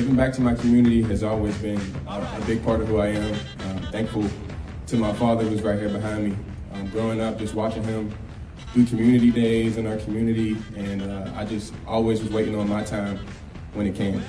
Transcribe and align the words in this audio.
Giving 0.00 0.16
back 0.16 0.32
to 0.32 0.40
my 0.40 0.54
community 0.54 1.02
has 1.02 1.22
always 1.22 1.54
been 1.58 1.78
uh, 2.08 2.38
a 2.40 2.46
big 2.46 2.64
part 2.64 2.80
of 2.80 2.88
who 2.88 3.00
I 3.00 3.08
am. 3.08 3.34
Uh, 3.34 3.90
thankful 3.90 4.24
to 4.86 4.96
my 4.96 5.12
father 5.12 5.44
who's 5.44 5.60
right 5.60 5.78
here 5.78 5.90
behind 5.90 6.30
me. 6.30 6.36
Um, 6.72 6.88
growing 6.88 7.20
up, 7.20 7.38
just 7.38 7.52
watching 7.52 7.84
him 7.84 8.10
do 8.72 8.86
community 8.86 9.30
days 9.30 9.76
in 9.76 9.86
our 9.86 9.98
community, 9.98 10.56
and 10.74 11.02
uh, 11.02 11.30
I 11.36 11.44
just 11.44 11.74
always 11.86 12.22
was 12.22 12.32
waiting 12.32 12.56
on 12.56 12.66
my 12.66 12.82
time 12.82 13.18
when 13.74 13.86
it 13.86 13.94
came. 13.94 14.22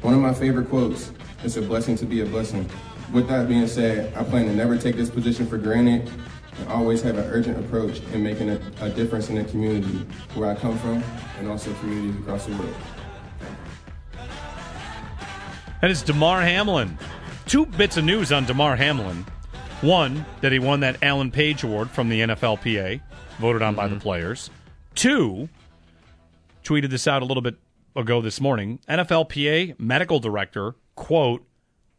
One 0.00 0.14
of 0.14 0.20
my 0.20 0.32
favorite 0.32 0.70
quotes, 0.70 1.12
it's 1.44 1.58
a 1.58 1.62
blessing 1.62 1.96
to 1.96 2.06
be 2.06 2.22
a 2.22 2.26
blessing. 2.26 2.66
With 3.12 3.28
that 3.28 3.48
being 3.48 3.66
said, 3.66 4.16
I 4.16 4.24
plan 4.24 4.46
to 4.46 4.54
never 4.54 4.78
take 4.78 4.96
this 4.96 5.10
position 5.10 5.46
for 5.46 5.58
granted 5.58 6.10
and 6.58 6.68
always 6.70 7.02
have 7.02 7.18
an 7.18 7.30
urgent 7.30 7.58
approach 7.62 8.00
in 8.14 8.22
making 8.22 8.48
a, 8.48 8.58
a 8.80 8.88
difference 8.88 9.28
in 9.28 9.34
the 9.34 9.44
community 9.44 10.06
where 10.34 10.50
I 10.50 10.54
come 10.54 10.78
from 10.78 11.04
and 11.38 11.48
also 11.50 11.70
communities 11.74 12.18
across 12.18 12.46
the 12.46 12.56
world. 12.56 12.74
That 15.82 15.90
is 15.90 16.02
Damar 16.02 16.40
Hamlin. 16.40 16.98
Two 17.44 17.66
bits 17.66 17.98
of 17.98 18.04
news 18.04 18.32
on 18.32 18.46
Damar 18.46 18.76
Hamlin. 18.76 19.26
One, 19.82 20.24
that 20.40 20.50
he 20.50 20.58
won 20.58 20.80
that 20.80 21.02
Alan 21.02 21.30
Page 21.30 21.64
Award 21.64 21.90
from 21.90 22.08
the 22.08 22.20
NFLPA, 22.20 23.00
voted 23.38 23.60
on 23.60 23.74
by 23.74 23.86
the 23.86 23.94
mm-hmm. 23.94 24.02
players. 24.02 24.50
Two, 24.94 25.50
tweeted 26.64 26.88
this 26.88 27.06
out 27.06 27.20
a 27.20 27.26
little 27.26 27.42
bit 27.42 27.56
ago 27.94 28.22
this 28.22 28.40
morning. 28.40 28.80
NFLPA 28.88 29.78
medical 29.78 30.18
director, 30.18 30.76
quote, 30.94 31.46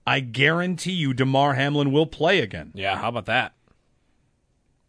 I 0.08 0.22
guarantee 0.22 0.94
you 0.94 1.14
Damar 1.14 1.54
Hamlin 1.54 1.92
will 1.92 2.08
play 2.08 2.40
again. 2.40 2.72
Yeah, 2.74 2.98
how 2.98 3.10
about 3.10 3.26
that? 3.28 3.54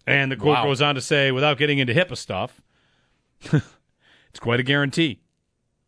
And 0.06 0.32
the 0.32 0.36
quote 0.36 0.56
Wow. 0.56 0.64
goes 0.64 0.80
on 0.80 0.94
to 0.94 1.02
say, 1.02 1.30
without 1.30 1.58
getting 1.58 1.78
into 1.78 1.92
HIPAA 1.92 2.16
stuff, 2.16 2.62
it's 3.42 4.40
quite 4.40 4.60
a 4.60 4.62
guarantee. 4.62 5.20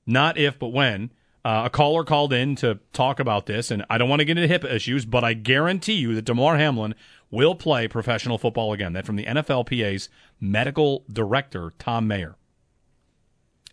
Not 0.04 0.36
if, 0.36 0.58
but 0.58 0.68
when. 0.68 1.10
Uh, 1.42 1.62
a 1.64 1.70
caller 1.70 2.04
called 2.04 2.34
in 2.34 2.54
to 2.56 2.78
talk 2.92 3.18
about 3.18 3.46
this, 3.46 3.70
and 3.70 3.84
I 3.88 3.96
don't 3.96 4.10
want 4.10 4.20
to 4.20 4.26
get 4.26 4.36
into 4.36 4.52
HIPAA 4.52 4.74
issues, 4.74 5.06
but 5.06 5.24
I 5.24 5.32
guarantee 5.32 5.94
you 5.94 6.14
that 6.14 6.26
Damar 6.26 6.58
Hamlin 6.58 6.94
will 7.30 7.54
play 7.54 7.88
professional 7.88 8.36
football 8.36 8.74
again. 8.74 8.92
That 8.92 9.06
from 9.06 9.16
the 9.16 9.24
NFLPA's 9.24 10.10
medical 10.38 11.04
director, 11.10 11.72
Thom 11.78 12.06
Mayer. 12.06 12.36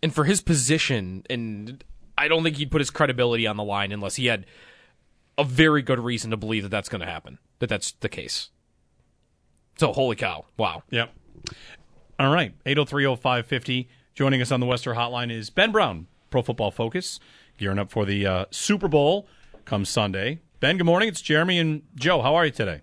And 0.02 0.14
for 0.14 0.24
his 0.24 0.40
position, 0.40 1.24
and 1.28 1.84
I 2.16 2.28
don't 2.28 2.42
think 2.42 2.56
he'd 2.56 2.70
put 2.70 2.80
his 2.80 2.90
credibility 2.90 3.46
on 3.46 3.56
the 3.56 3.64
line 3.64 3.92
unless 3.92 4.16
he 4.16 4.26
had 4.26 4.46
a 5.36 5.44
very 5.44 5.82
good 5.82 6.00
reason 6.00 6.30
to 6.30 6.36
believe 6.36 6.62
that 6.62 6.70
that's 6.70 6.88
going 6.88 7.00
to 7.00 7.06
happen, 7.06 7.38
that 7.58 7.68
that's 7.68 7.92
the 7.92 8.08
case. 8.08 8.48
So, 9.78 9.92
holy 9.92 10.16
cow. 10.16 10.46
Wow. 10.56 10.82
Yep. 10.90 11.12
All 12.18 12.32
right. 12.32 12.52
8030550. 12.64 13.86
Joining 14.14 14.42
us 14.42 14.50
on 14.50 14.58
the 14.58 14.66
Western 14.66 14.96
Hotline 14.96 15.30
is 15.30 15.50
Ben 15.50 15.70
Brown, 15.70 16.08
Pro 16.30 16.42
Football 16.42 16.72
Focus, 16.72 17.20
gearing 17.58 17.78
up 17.78 17.90
for 17.90 18.06
the 18.06 18.26
uh, 18.26 18.44
Super 18.50 18.88
Bowl 18.88 19.26
come 19.64 19.84
Sunday. 19.84 20.38
Ben, 20.60 20.78
good 20.78 20.86
morning. 20.86 21.08
It's 21.08 21.20
Jeremy 21.20 21.58
and 21.58 21.82
Joe. 21.94 22.22
How 22.22 22.34
are 22.34 22.46
you 22.46 22.50
today? 22.50 22.82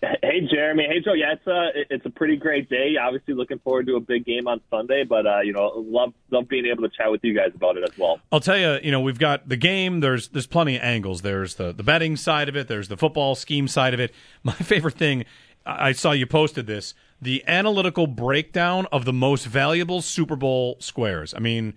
Hey 0.00 0.46
Jeremy, 0.50 0.84
hey 0.88 1.00
Joe. 1.00 1.14
Yeah, 1.14 1.32
it's 1.32 1.46
a 1.46 1.94
it's 1.94 2.06
a 2.06 2.10
pretty 2.10 2.36
great 2.36 2.68
day. 2.68 2.96
Obviously, 3.00 3.34
looking 3.34 3.58
forward 3.60 3.86
to 3.86 3.96
a 3.96 4.00
big 4.00 4.24
game 4.26 4.46
on 4.46 4.60
Sunday, 4.70 5.04
but 5.04 5.26
uh, 5.26 5.40
you 5.40 5.52
know, 5.52 5.72
love 5.74 6.12
love 6.30 6.48
being 6.48 6.66
able 6.66 6.82
to 6.82 6.90
chat 6.94 7.10
with 7.10 7.22
you 7.24 7.34
guys 7.34 7.52
about 7.54 7.76
it 7.76 7.84
as 7.84 7.96
well. 7.98 8.20
I'll 8.30 8.40
tell 8.40 8.58
you, 8.58 8.78
you 8.82 8.90
know, 8.90 9.00
we've 9.00 9.18
got 9.18 9.48
the 9.48 9.56
game. 9.56 10.00
There's 10.00 10.28
there's 10.28 10.46
plenty 10.46 10.76
of 10.76 10.82
angles. 10.82 11.22
There's 11.22 11.54
the 11.54 11.72
the 11.72 11.82
betting 11.82 12.16
side 12.16 12.48
of 12.48 12.56
it. 12.56 12.68
There's 12.68 12.88
the 12.88 12.96
football 12.96 13.34
scheme 13.34 13.66
side 13.66 13.94
of 13.94 14.00
it. 14.00 14.12
My 14.42 14.52
favorite 14.52 14.94
thing, 14.94 15.24
I 15.64 15.88
I 15.88 15.92
saw 15.92 16.12
you 16.12 16.26
posted 16.26 16.66
this, 16.66 16.92
the 17.20 17.42
analytical 17.48 18.06
breakdown 18.06 18.86
of 18.92 19.06
the 19.06 19.14
most 19.14 19.46
valuable 19.46 20.02
Super 20.02 20.36
Bowl 20.36 20.76
squares. 20.78 21.32
I 21.34 21.38
mean, 21.38 21.74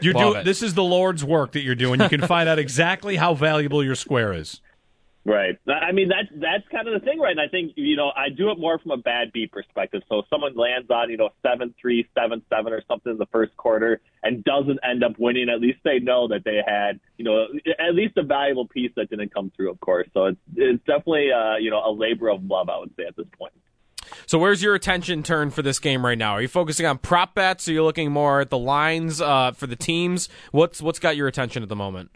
you're 0.00 0.14
doing 0.14 0.44
this 0.44 0.62
is 0.62 0.74
the 0.74 0.82
Lord's 0.82 1.24
work 1.24 1.52
that 1.52 1.62
you're 1.62 1.74
doing. 1.74 2.00
You 2.00 2.08
can 2.08 2.26
find 2.26 2.48
out 2.48 2.58
exactly 2.58 3.16
how 3.16 3.34
valuable 3.34 3.82
your 3.84 3.94
square 3.94 4.32
is. 4.32 4.60
Right. 5.26 5.58
I 5.66 5.92
mean, 5.92 6.10
that's 6.10 6.28
that's 6.38 6.68
kind 6.70 6.86
of 6.86 7.00
the 7.00 7.04
thing, 7.06 7.18
right? 7.18 7.30
And 7.30 7.40
I 7.40 7.48
think 7.48 7.72
you 7.76 7.96
know, 7.96 8.12
I 8.14 8.28
do 8.28 8.50
it 8.50 8.58
more 8.58 8.78
from 8.78 8.90
a 8.90 8.98
bad 8.98 9.32
beat 9.32 9.52
perspective. 9.52 10.02
So 10.06 10.18
if 10.18 10.26
someone 10.28 10.54
lands 10.54 10.90
on 10.90 11.08
you 11.08 11.16
know 11.16 11.30
seven 11.40 11.74
three, 11.80 12.06
seven 12.14 12.42
seven, 12.50 12.74
or 12.74 12.82
something 12.86 13.12
in 13.12 13.16
the 13.16 13.26
first 13.32 13.56
quarter 13.56 14.02
and 14.22 14.44
doesn't 14.44 14.80
end 14.84 15.02
up 15.02 15.18
winning, 15.18 15.48
at 15.48 15.62
least 15.62 15.78
they 15.82 15.98
know 15.98 16.28
that 16.28 16.44
they 16.44 16.60
had 16.66 17.00
you 17.16 17.24
know 17.24 17.46
at 17.78 17.94
least 17.94 18.18
a 18.18 18.22
valuable 18.22 18.68
piece 18.68 18.90
that 18.96 19.08
didn't 19.08 19.32
come 19.32 19.50
through. 19.56 19.70
Of 19.70 19.80
course, 19.80 20.06
so 20.12 20.26
it's 20.26 20.40
it's 20.56 20.84
definitely 20.84 21.30
uh, 21.32 21.56
you 21.56 21.70
know 21.70 21.80
a 21.82 21.90
labor 21.90 22.28
of 22.28 22.44
love, 22.44 22.68
I 22.68 22.78
would 22.78 22.92
say 22.94 23.04
at 23.06 23.16
this 23.16 23.26
point. 23.38 23.54
So, 24.26 24.38
where's 24.38 24.62
your 24.62 24.74
attention 24.74 25.22
turned 25.22 25.54
for 25.54 25.62
this 25.62 25.78
game 25.78 26.04
right 26.04 26.18
now? 26.18 26.32
Are 26.32 26.42
you 26.42 26.48
focusing 26.48 26.86
on 26.86 26.98
prop 26.98 27.34
bets? 27.34 27.68
Are 27.68 27.72
you 27.72 27.84
looking 27.84 28.12
more 28.12 28.40
at 28.40 28.50
the 28.50 28.58
lines 28.58 29.20
uh, 29.20 29.52
for 29.52 29.66
the 29.66 29.76
teams? 29.76 30.28
What's 30.52 30.80
what's 30.82 30.98
got 30.98 31.16
your 31.16 31.28
attention 31.28 31.62
at 31.62 31.68
the 31.68 31.76
moment? 31.76 32.10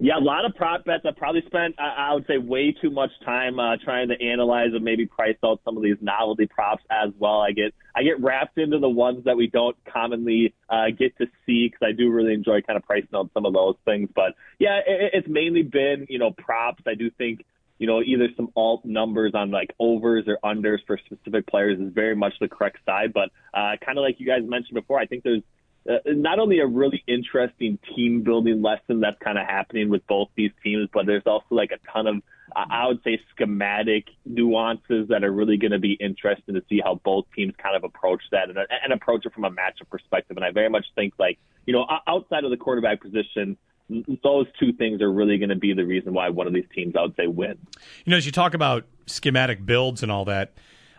Yeah, 0.00 0.16
a 0.16 0.22
lot 0.22 0.44
of 0.44 0.54
prop 0.54 0.84
bets. 0.84 1.04
I 1.04 1.10
probably 1.10 1.42
spent, 1.46 1.74
I 1.76 2.10
I 2.10 2.14
would 2.14 2.24
say, 2.28 2.38
way 2.38 2.70
too 2.70 2.90
much 2.90 3.10
time 3.24 3.58
uh, 3.58 3.76
trying 3.82 4.08
to 4.08 4.22
analyze 4.22 4.68
and 4.72 4.84
maybe 4.84 5.06
price 5.06 5.36
out 5.44 5.60
some 5.64 5.76
of 5.76 5.82
these 5.82 5.96
novelty 6.00 6.46
props 6.46 6.84
as 6.88 7.10
well. 7.18 7.40
I 7.40 7.50
get, 7.50 7.74
I 7.96 8.04
get 8.04 8.20
wrapped 8.20 8.58
into 8.58 8.78
the 8.78 8.88
ones 8.88 9.24
that 9.24 9.36
we 9.36 9.48
don't 9.48 9.76
commonly 9.92 10.54
uh, 10.68 10.90
get 10.96 11.18
to 11.18 11.26
see 11.44 11.66
because 11.66 11.84
I 11.84 11.90
do 11.90 12.10
really 12.12 12.32
enjoy 12.32 12.60
kind 12.60 12.76
of 12.76 12.84
pricing 12.84 13.08
out 13.12 13.30
some 13.34 13.44
of 13.44 13.52
those 13.52 13.74
things. 13.84 14.08
But 14.14 14.34
yeah, 14.60 14.78
it, 14.86 15.10
it's 15.14 15.28
mainly 15.28 15.62
been, 15.62 16.06
you 16.08 16.20
know, 16.20 16.30
props. 16.30 16.84
I 16.86 16.94
do 16.94 17.10
think, 17.10 17.44
you 17.78 17.86
know, 17.86 18.02
either 18.02 18.28
some 18.36 18.48
alt 18.56 18.84
numbers 18.84 19.32
on 19.34 19.50
like 19.50 19.74
overs 19.78 20.24
or 20.26 20.38
unders 20.44 20.78
for 20.86 20.98
specific 21.06 21.46
players 21.46 21.78
is 21.78 21.92
very 21.92 22.16
much 22.16 22.34
the 22.40 22.48
correct 22.48 22.78
side. 22.84 23.12
But 23.12 23.30
uh, 23.54 23.76
kind 23.84 23.98
of 23.98 24.02
like 24.02 24.18
you 24.18 24.26
guys 24.26 24.42
mentioned 24.44 24.74
before, 24.74 24.98
I 24.98 25.06
think 25.06 25.22
there's 25.22 25.42
uh, 25.88 25.98
not 26.06 26.38
only 26.38 26.58
a 26.58 26.66
really 26.66 27.02
interesting 27.06 27.78
team 27.94 28.22
building 28.22 28.62
lesson 28.62 29.00
that's 29.00 29.16
kind 29.22 29.38
of 29.38 29.46
happening 29.46 29.88
with 29.88 30.06
both 30.06 30.28
these 30.36 30.50
teams, 30.62 30.88
but 30.92 31.06
there's 31.06 31.22
also 31.24 31.46
like 31.50 31.70
a 31.70 31.78
ton 31.92 32.06
of, 32.06 32.16
I 32.54 32.86
would 32.88 33.02
say, 33.04 33.20
schematic 33.30 34.06
nuances 34.26 35.08
that 35.08 35.22
are 35.22 35.32
really 35.32 35.56
going 35.56 35.70
to 35.70 35.78
be 35.78 35.92
interesting 35.92 36.54
to 36.56 36.62
see 36.68 36.80
how 36.82 37.00
both 37.04 37.26
teams 37.34 37.54
kind 37.62 37.76
of 37.76 37.84
approach 37.84 38.22
that 38.32 38.48
and, 38.48 38.58
and 38.58 38.92
approach 38.92 39.24
it 39.24 39.32
from 39.32 39.44
a 39.44 39.50
matchup 39.50 39.88
perspective. 39.90 40.36
And 40.36 40.44
I 40.44 40.50
very 40.50 40.68
much 40.68 40.86
think 40.94 41.14
like, 41.18 41.38
you 41.64 41.72
know, 41.72 41.86
outside 42.06 42.44
of 42.44 42.50
the 42.50 42.56
quarterback 42.56 43.00
position, 43.00 43.56
those 43.88 44.46
two 44.60 44.72
things 44.72 45.00
are 45.00 45.10
really 45.10 45.38
going 45.38 45.48
to 45.48 45.56
be 45.56 45.72
the 45.72 45.84
reason 45.84 46.12
why 46.12 46.28
one 46.28 46.46
of 46.46 46.52
these 46.52 46.66
teams, 46.74 46.94
I 46.96 47.02
would 47.02 47.16
say, 47.16 47.26
wins. 47.26 47.58
You 48.04 48.10
know, 48.10 48.16
as 48.16 48.26
you 48.26 48.32
talk 48.32 48.54
about 48.54 48.84
schematic 49.06 49.64
builds 49.64 50.02
and 50.02 50.12
all 50.12 50.24
that, 50.26 50.52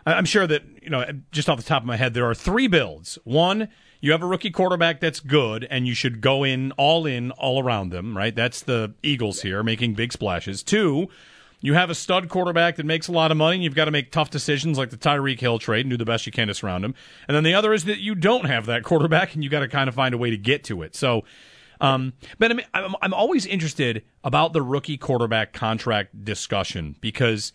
I'm 0.06 0.24
sure 0.24 0.46
that, 0.46 0.62
you 0.82 0.90
know, 0.90 1.04
just 1.30 1.48
off 1.48 1.58
the 1.58 1.64
top 1.64 1.82
of 1.82 1.86
my 1.86 1.96
head, 1.96 2.14
there 2.14 2.28
are 2.28 2.34
three 2.34 2.66
builds. 2.66 3.18
One, 3.24 3.68
you 4.00 4.12
have 4.12 4.22
a 4.22 4.26
rookie 4.26 4.50
quarterback 4.50 4.98
that's 4.98 5.20
good, 5.20 5.66
and 5.70 5.86
you 5.86 5.94
should 5.94 6.20
go 6.20 6.42
in 6.42 6.72
all 6.72 7.06
in 7.06 7.30
all 7.32 7.62
around 7.62 7.90
them, 7.90 8.16
right? 8.16 8.34
That's 8.34 8.62
the 8.62 8.94
Eagles 9.02 9.42
here, 9.42 9.62
making 9.62 9.94
big 9.94 10.12
splashes. 10.12 10.62
Two, 10.62 11.08
you 11.60 11.74
have 11.74 11.90
a 11.90 11.94
stud 11.94 12.30
quarterback 12.30 12.76
that 12.76 12.86
makes 12.86 13.08
a 13.08 13.12
lot 13.12 13.30
of 13.30 13.36
money, 13.36 13.56
and 13.56 13.64
you've 13.64 13.74
got 13.74 13.84
to 13.84 13.90
make 13.90 14.10
tough 14.10 14.30
decisions 14.30 14.78
like 14.78 14.88
the 14.88 14.96
Tyreek 14.96 15.38
Hill 15.38 15.58
trade 15.58 15.82
and 15.82 15.90
do 15.90 15.98
the 15.98 16.06
best 16.06 16.24
you 16.24 16.32
can 16.32 16.48
to 16.48 16.54
surround 16.54 16.84
him. 16.84 16.94
And 17.28 17.36
then 17.36 17.44
the 17.44 17.52
other 17.52 17.74
is 17.74 17.84
that 17.84 17.98
you 17.98 18.14
don't 18.14 18.46
have 18.46 18.64
that 18.66 18.82
quarterback, 18.82 19.34
and 19.34 19.44
you 19.44 19.50
got 19.50 19.60
to 19.60 19.68
kind 19.68 19.88
of 19.88 19.94
find 19.94 20.14
a 20.14 20.18
way 20.18 20.30
to 20.30 20.38
get 20.38 20.64
to 20.64 20.82
it. 20.82 20.96
So, 20.96 21.24
um, 21.80 22.12
but 22.38 22.50
I 22.50 22.54
mean, 22.54 22.66
I'm, 22.74 22.94
I'm 23.02 23.14
always 23.14 23.46
interested 23.46 24.02
about 24.24 24.52
the 24.52 24.62
rookie 24.62 24.96
quarterback 24.98 25.52
contract 25.52 26.24
discussion 26.24 26.96
because 27.00 27.52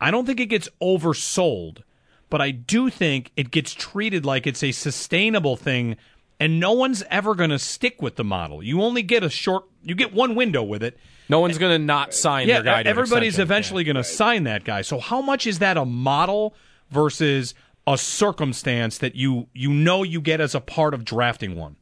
I 0.00 0.10
don't 0.10 0.26
think 0.26 0.40
it 0.40 0.46
gets 0.46 0.68
oversold, 0.82 1.82
but 2.30 2.40
I 2.40 2.50
do 2.50 2.90
think 2.90 3.30
it 3.36 3.50
gets 3.50 3.72
treated 3.72 4.24
like 4.26 4.46
it's 4.46 4.62
a 4.62 4.72
sustainable 4.72 5.56
thing 5.56 5.96
and 6.40 6.58
no 6.58 6.72
one's 6.72 7.02
ever 7.10 7.34
going 7.34 7.50
to 7.50 7.58
stick 7.58 8.02
with 8.02 8.16
the 8.16 8.24
model. 8.24 8.62
You 8.62 8.82
only 8.82 9.02
get 9.02 9.22
a 9.22 9.30
short, 9.30 9.64
you 9.82 9.94
get 9.94 10.12
one 10.12 10.34
window 10.34 10.62
with 10.62 10.82
it. 10.82 10.98
No 11.28 11.40
one's 11.40 11.56
going 11.58 11.72
to 11.80 11.84
not 11.84 12.12
sign 12.12 12.48
Yeah, 12.48 12.60
their 12.60 12.64
guy. 12.64 12.82
everybody's 12.82 13.34
extension. 13.34 13.42
eventually 13.42 13.84
going 13.84 13.96
to 13.96 14.04
sign 14.04 14.44
that 14.44 14.64
guy. 14.64 14.82
So 14.82 14.98
how 14.98 15.22
much 15.22 15.46
is 15.46 15.60
that 15.60 15.76
a 15.78 15.84
model 15.86 16.54
versus 16.90 17.54
a 17.86 17.96
circumstance 17.96 18.98
that 18.98 19.14
you 19.14 19.46
you 19.54 19.70
know 19.72 20.02
you 20.02 20.20
get 20.20 20.40
as 20.40 20.54
a 20.54 20.60
part 20.60 20.92
of 20.92 21.04
drafting 21.04 21.56
one? 21.56 21.76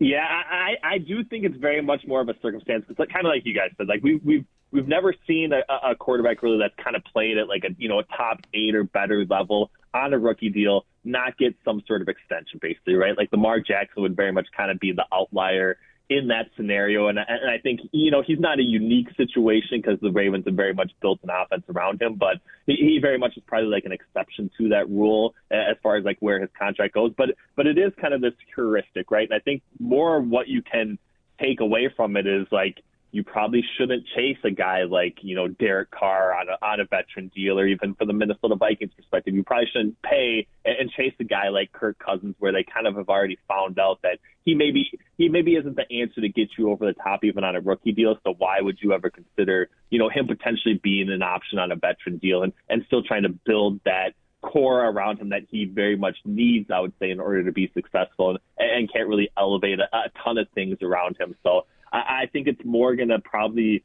Yeah, 0.00 0.24
I, 0.24 0.74
I 0.84 0.98
do 0.98 1.24
think 1.24 1.44
it's 1.44 1.56
very 1.56 1.82
much 1.82 2.02
more 2.06 2.20
of 2.20 2.28
a 2.28 2.34
circumstance. 2.40 2.84
It's 2.88 2.98
like, 2.98 3.08
kind 3.08 3.26
of 3.26 3.30
like 3.30 3.44
you 3.44 3.54
guys 3.54 3.70
said. 3.76 3.88
Like 3.88 4.02
we've 4.02 4.20
we've 4.24 4.44
we've 4.70 4.86
never 4.86 5.12
seen 5.26 5.50
a, 5.52 5.90
a 5.90 5.96
quarterback 5.96 6.42
really 6.42 6.58
that's 6.58 6.74
kind 6.82 6.94
of 6.94 7.02
played 7.04 7.36
at 7.36 7.48
like 7.48 7.64
a 7.64 7.74
you 7.78 7.88
know 7.88 7.98
a 7.98 8.04
top 8.04 8.38
eight 8.54 8.76
or 8.76 8.84
better 8.84 9.24
level 9.28 9.70
on 9.94 10.12
a 10.12 10.18
rookie 10.18 10.50
deal, 10.50 10.84
not 11.02 11.36
get 11.36 11.56
some 11.64 11.82
sort 11.86 12.02
of 12.02 12.08
extension, 12.08 12.60
basically, 12.60 12.94
right? 12.94 13.16
Like 13.16 13.30
Lamar 13.32 13.58
Jackson 13.60 14.02
would 14.02 14.14
very 14.14 14.32
much 14.32 14.46
kind 14.56 14.70
of 14.70 14.78
be 14.78 14.92
the 14.92 15.04
outlier 15.12 15.78
in 16.10 16.28
that 16.28 16.46
scenario, 16.56 17.08
and, 17.08 17.18
and 17.18 17.50
I 17.50 17.58
think 17.58 17.80
you 17.92 18.10
know 18.10 18.22
he's 18.26 18.40
not 18.40 18.58
a 18.58 18.62
unique 18.62 19.08
situation 19.16 19.82
because 19.82 20.00
the 20.00 20.10
Ravens 20.10 20.44
have 20.46 20.54
very 20.54 20.72
much 20.72 20.90
built 21.02 21.20
an 21.22 21.30
offense 21.30 21.64
around 21.68 22.00
him, 22.00 22.14
but 22.14 22.36
he, 22.66 22.76
he 22.76 22.98
very 23.00 23.18
much 23.18 23.36
is 23.36 23.42
probably 23.46 23.68
like 23.68 23.84
an 23.84 23.92
exception 23.92 24.50
to 24.58 24.70
that 24.70 24.88
rule 24.88 25.34
as 25.50 25.76
far 25.82 25.96
as 25.96 26.04
like 26.04 26.16
where 26.20 26.40
his 26.40 26.48
contract 26.58 26.94
goes. 26.94 27.12
But 27.16 27.30
but 27.56 27.66
it 27.66 27.76
is 27.76 27.92
kind 28.00 28.14
of 28.14 28.22
this 28.22 28.32
heuristic, 28.54 29.10
right? 29.10 29.28
And 29.30 29.38
I 29.38 29.42
think 29.42 29.62
more 29.78 30.20
what 30.20 30.48
you 30.48 30.62
can 30.62 30.98
take 31.40 31.60
away 31.60 31.92
from 31.94 32.16
it 32.16 32.26
is 32.26 32.46
like 32.50 32.82
you 33.10 33.24
probably 33.24 33.64
shouldn't 33.76 34.04
chase 34.14 34.38
a 34.44 34.50
guy 34.50 34.84
like 34.84 35.18
you 35.22 35.34
know 35.34 35.48
Derek 35.48 35.90
Carr 35.90 36.34
on 36.34 36.48
a 36.48 36.64
on 36.64 36.80
a 36.80 36.84
veteran 36.84 37.30
deal, 37.34 37.58
or 37.58 37.66
even 37.66 37.94
for 37.94 38.04
the 38.04 38.12
Minnesota 38.12 38.54
Vikings 38.54 38.92
perspective, 38.94 39.34
you 39.34 39.42
probably 39.42 39.66
shouldn't 39.72 40.00
pay 40.02 40.46
and, 40.64 40.76
and 40.80 40.90
chase 40.90 41.14
a 41.18 41.24
guy 41.24 41.48
like 41.48 41.72
Kirk 41.72 41.98
Cousins, 41.98 42.34
where 42.38 42.52
they 42.52 42.64
kind 42.64 42.86
of 42.86 42.96
have 42.96 43.08
already 43.08 43.38
found 43.48 43.78
out 43.78 44.00
that 44.02 44.18
he 44.44 44.54
maybe 44.54 44.90
he 45.16 45.28
maybe 45.28 45.54
isn't 45.54 45.76
the 45.76 45.90
answer 46.00 46.20
to 46.20 46.28
get 46.28 46.50
you 46.58 46.70
over 46.70 46.86
the 46.86 46.94
top 46.94 47.24
even 47.24 47.44
on 47.44 47.56
a 47.56 47.60
rookie 47.60 47.92
deal. 47.92 48.16
So 48.24 48.34
why 48.36 48.60
would 48.60 48.78
you 48.80 48.92
ever 48.92 49.10
consider 49.10 49.70
you 49.90 49.98
know 49.98 50.10
him 50.10 50.26
potentially 50.26 50.78
being 50.82 51.10
an 51.10 51.22
option 51.22 51.58
on 51.58 51.72
a 51.72 51.76
veteran 51.76 52.18
deal 52.18 52.42
and 52.42 52.52
and 52.68 52.84
still 52.86 53.02
trying 53.02 53.22
to 53.22 53.30
build 53.46 53.80
that 53.84 54.12
core 54.42 54.84
around 54.84 55.18
him 55.18 55.30
that 55.30 55.42
he 55.50 55.64
very 55.64 55.96
much 55.96 56.16
needs, 56.24 56.70
I 56.70 56.80
would 56.80 56.92
say, 57.00 57.10
in 57.10 57.20
order 57.20 57.44
to 57.44 57.52
be 57.52 57.70
successful 57.74 58.30
and, 58.30 58.38
and 58.58 58.92
can't 58.92 59.08
really 59.08 59.30
elevate 59.36 59.80
a, 59.80 59.96
a 59.96 60.10
ton 60.22 60.38
of 60.38 60.48
things 60.54 60.78
around 60.82 61.16
him. 61.18 61.34
So 61.42 61.66
I, 61.92 62.22
I 62.22 62.26
think 62.32 62.46
it's 62.46 62.64
more 62.64 62.94
going 62.96 63.08
to 63.08 63.18
probably 63.18 63.84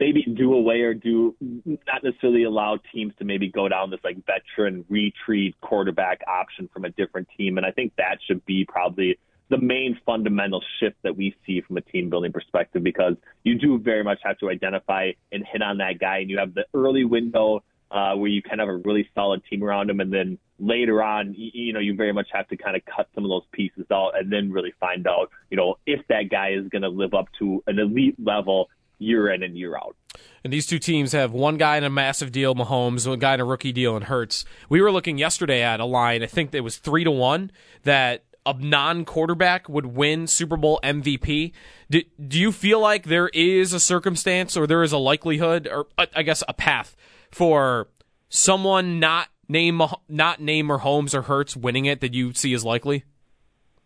maybe 0.00 0.22
do 0.22 0.54
away 0.54 0.80
or 0.80 0.94
do 0.94 1.34
not 1.40 2.02
necessarily 2.02 2.44
allow 2.44 2.78
teams 2.92 3.12
to 3.18 3.24
maybe 3.24 3.48
go 3.48 3.68
down 3.68 3.90
this 3.90 4.00
like 4.02 4.16
veteran 4.26 4.84
retreat 4.88 5.54
quarterback 5.60 6.20
option 6.26 6.68
from 6.72 6.84
a 6.84 6.90
different 6.90 7.28
team. 7.36 7.56
And 7.56 7.66
I 7.66 7.70
think 7.70 7.92
that 7.96 8.18
should 8.26 8.44
be 8.46 8.64
probably 8.66 9.18
the 9.50 9.58
main 9.58 9.98
fundamental 10.06 10.62
shift 10.80 10.96
that 11.02 11.16
we 11.16 11.36
see 11.46 11.60
from 11.60 11.76
a 11.76 11.80
team 11.80 12.10
building 12.10 12.32
perspective 12.32 12.82
because 12.82 13.14
you 13.44 13.58
do 13.58 13.78
very 13.78 14.02
much 14.02 14.18
have 14.24 14.38
to 14.38 14.50
identify 14.50 15.12
and 15.32 15.44
hit 15.50 15.62
on 15.62 15.78
that 15.78 15.98
guy 16.00 16.18
and 16.18 16.30
you 16.30 16.38
have 16.38 16.54
the 16.54 16.64
early 16.74 17.04
window 17.04 17.62
uh, 17.90 18.14
where 18.14 18.28
you 18.28 18.42
kind 18.42 18.60
of 18.60 18.68
have 18.68 18.74
a 18.74 18.78
really 18.78 19.08
solid 19.14 19.42
team 19.48 19.62
around 19.62 19.90
him, 19.90 20.00
and 20.00 20.12
then 20.12 20.38
later 20.58 21.02
on, 21.02 21.34
you, 21.34 21.50
you 21.52 21.72
know, 21.72 21.80
you 21.80 21.94
very 21.94 22.12
much 22.12 22.28
have 22.32 22.48
to 22.48 22.56
kind 22.56 22.76
of 22.76 22.82
cut 22.84 23.08
some 23.14 23.24
of 23.24 23.30
those 23.30 23.44
pieces 23.52 23.86
out, 23.92 24.12
and 24.18 24.32
then 24.32 24.50
really 24.50 24.72
find 24.80 25.06
out, 25.06 25.30
you 25.50 25.56
know, 25.56 25.76
if 25.86 26.00
that 26.08 26.30
guy 26.30 26.50
is 26.50 26.68
going 26.68 26.82
to 26.82 26.88
live 26.88 27.14
up 27.14 27.26
to 27.38 27.62
an 27.66 27.78
elite 27.78 28.16
level 28.22 28.68
year 28.98 29.32
in 29.32 29.42
and 29.42 29.56
year 29.56 29.76
out. 29.76 29.96
And 30.42 30.52
these 30.52 30.66
two 30.66 30.78
teams 30.78 31.12
have 31.12 31.32
one 31.32 31.56
guy 31.56 31.76
in 31.76 31.84
a 31.84 31.90
massive 31.90 32.30
deal, 32.30 32.54
Mahomes, 32.54 33.08
one 33.08 33.18
guy 33.18 33.34
in 33.34 33.40
a 33.40 33.44
rookie 33.44 33.72
deal, 33.72 33.96
and 33.96 34.04
Hurts. 34.04 34.44
We 34.68 34.80
were 34.80 34.92
looking 34.92 35.18
yesterday 35.18 35.62
at 35.62 35.80
a 35.80 35.84
line. 35.84 36.22
I 36.22 36.26
think 36.26 36.54
it 36.54 36.60
was 36.60 36.76
three 36.76 37.04
to 37.04 37.10
one 37.10 37.50
that 37.82 38.24
a 38.46 38.52
non-quarterback 38.52 39.68
would 39.68 39.86
win 39.86 40.26
Super 40.26 40.56
Bowl 40.56 40.78
MVP. 40.82 41.52
Do, 41.90 42.02
do 42.26 42.38
you 42.38 42.52
feel 42.52 42.78
like 42.78 43.06
there 43.06 43.28
is 43.28 43.72
a 43.72 43.80
circumstance 43.80 44.56
or 44.56 44.66
there 44.66 44.82
is 44.82 44.92
a 44.92 44.98
likelihood, 44.98 45.66
or 45.66 45.86
uh, 45.96 46.06
I 46.14 46.22
guess 46.22 46.42
a 46.46 46.52
path 46.52 46.94
for 47.34 47.88
someone 48.28 49.00
not 49.00 49.28
name 49.48 49.82
not 50.08 50.40
name 50.40 50.70
or 50.70 50.78
Holmes 50.78 51.14
or 51.14 51.22
Hurts 51.22 51.56
winning 51.56 51.84
it 51.84 52.00
that 52.00 52.14
you 52.14 52.32
see 52.32 52.54
as 52.54 52.64
likely? 52.64 53.04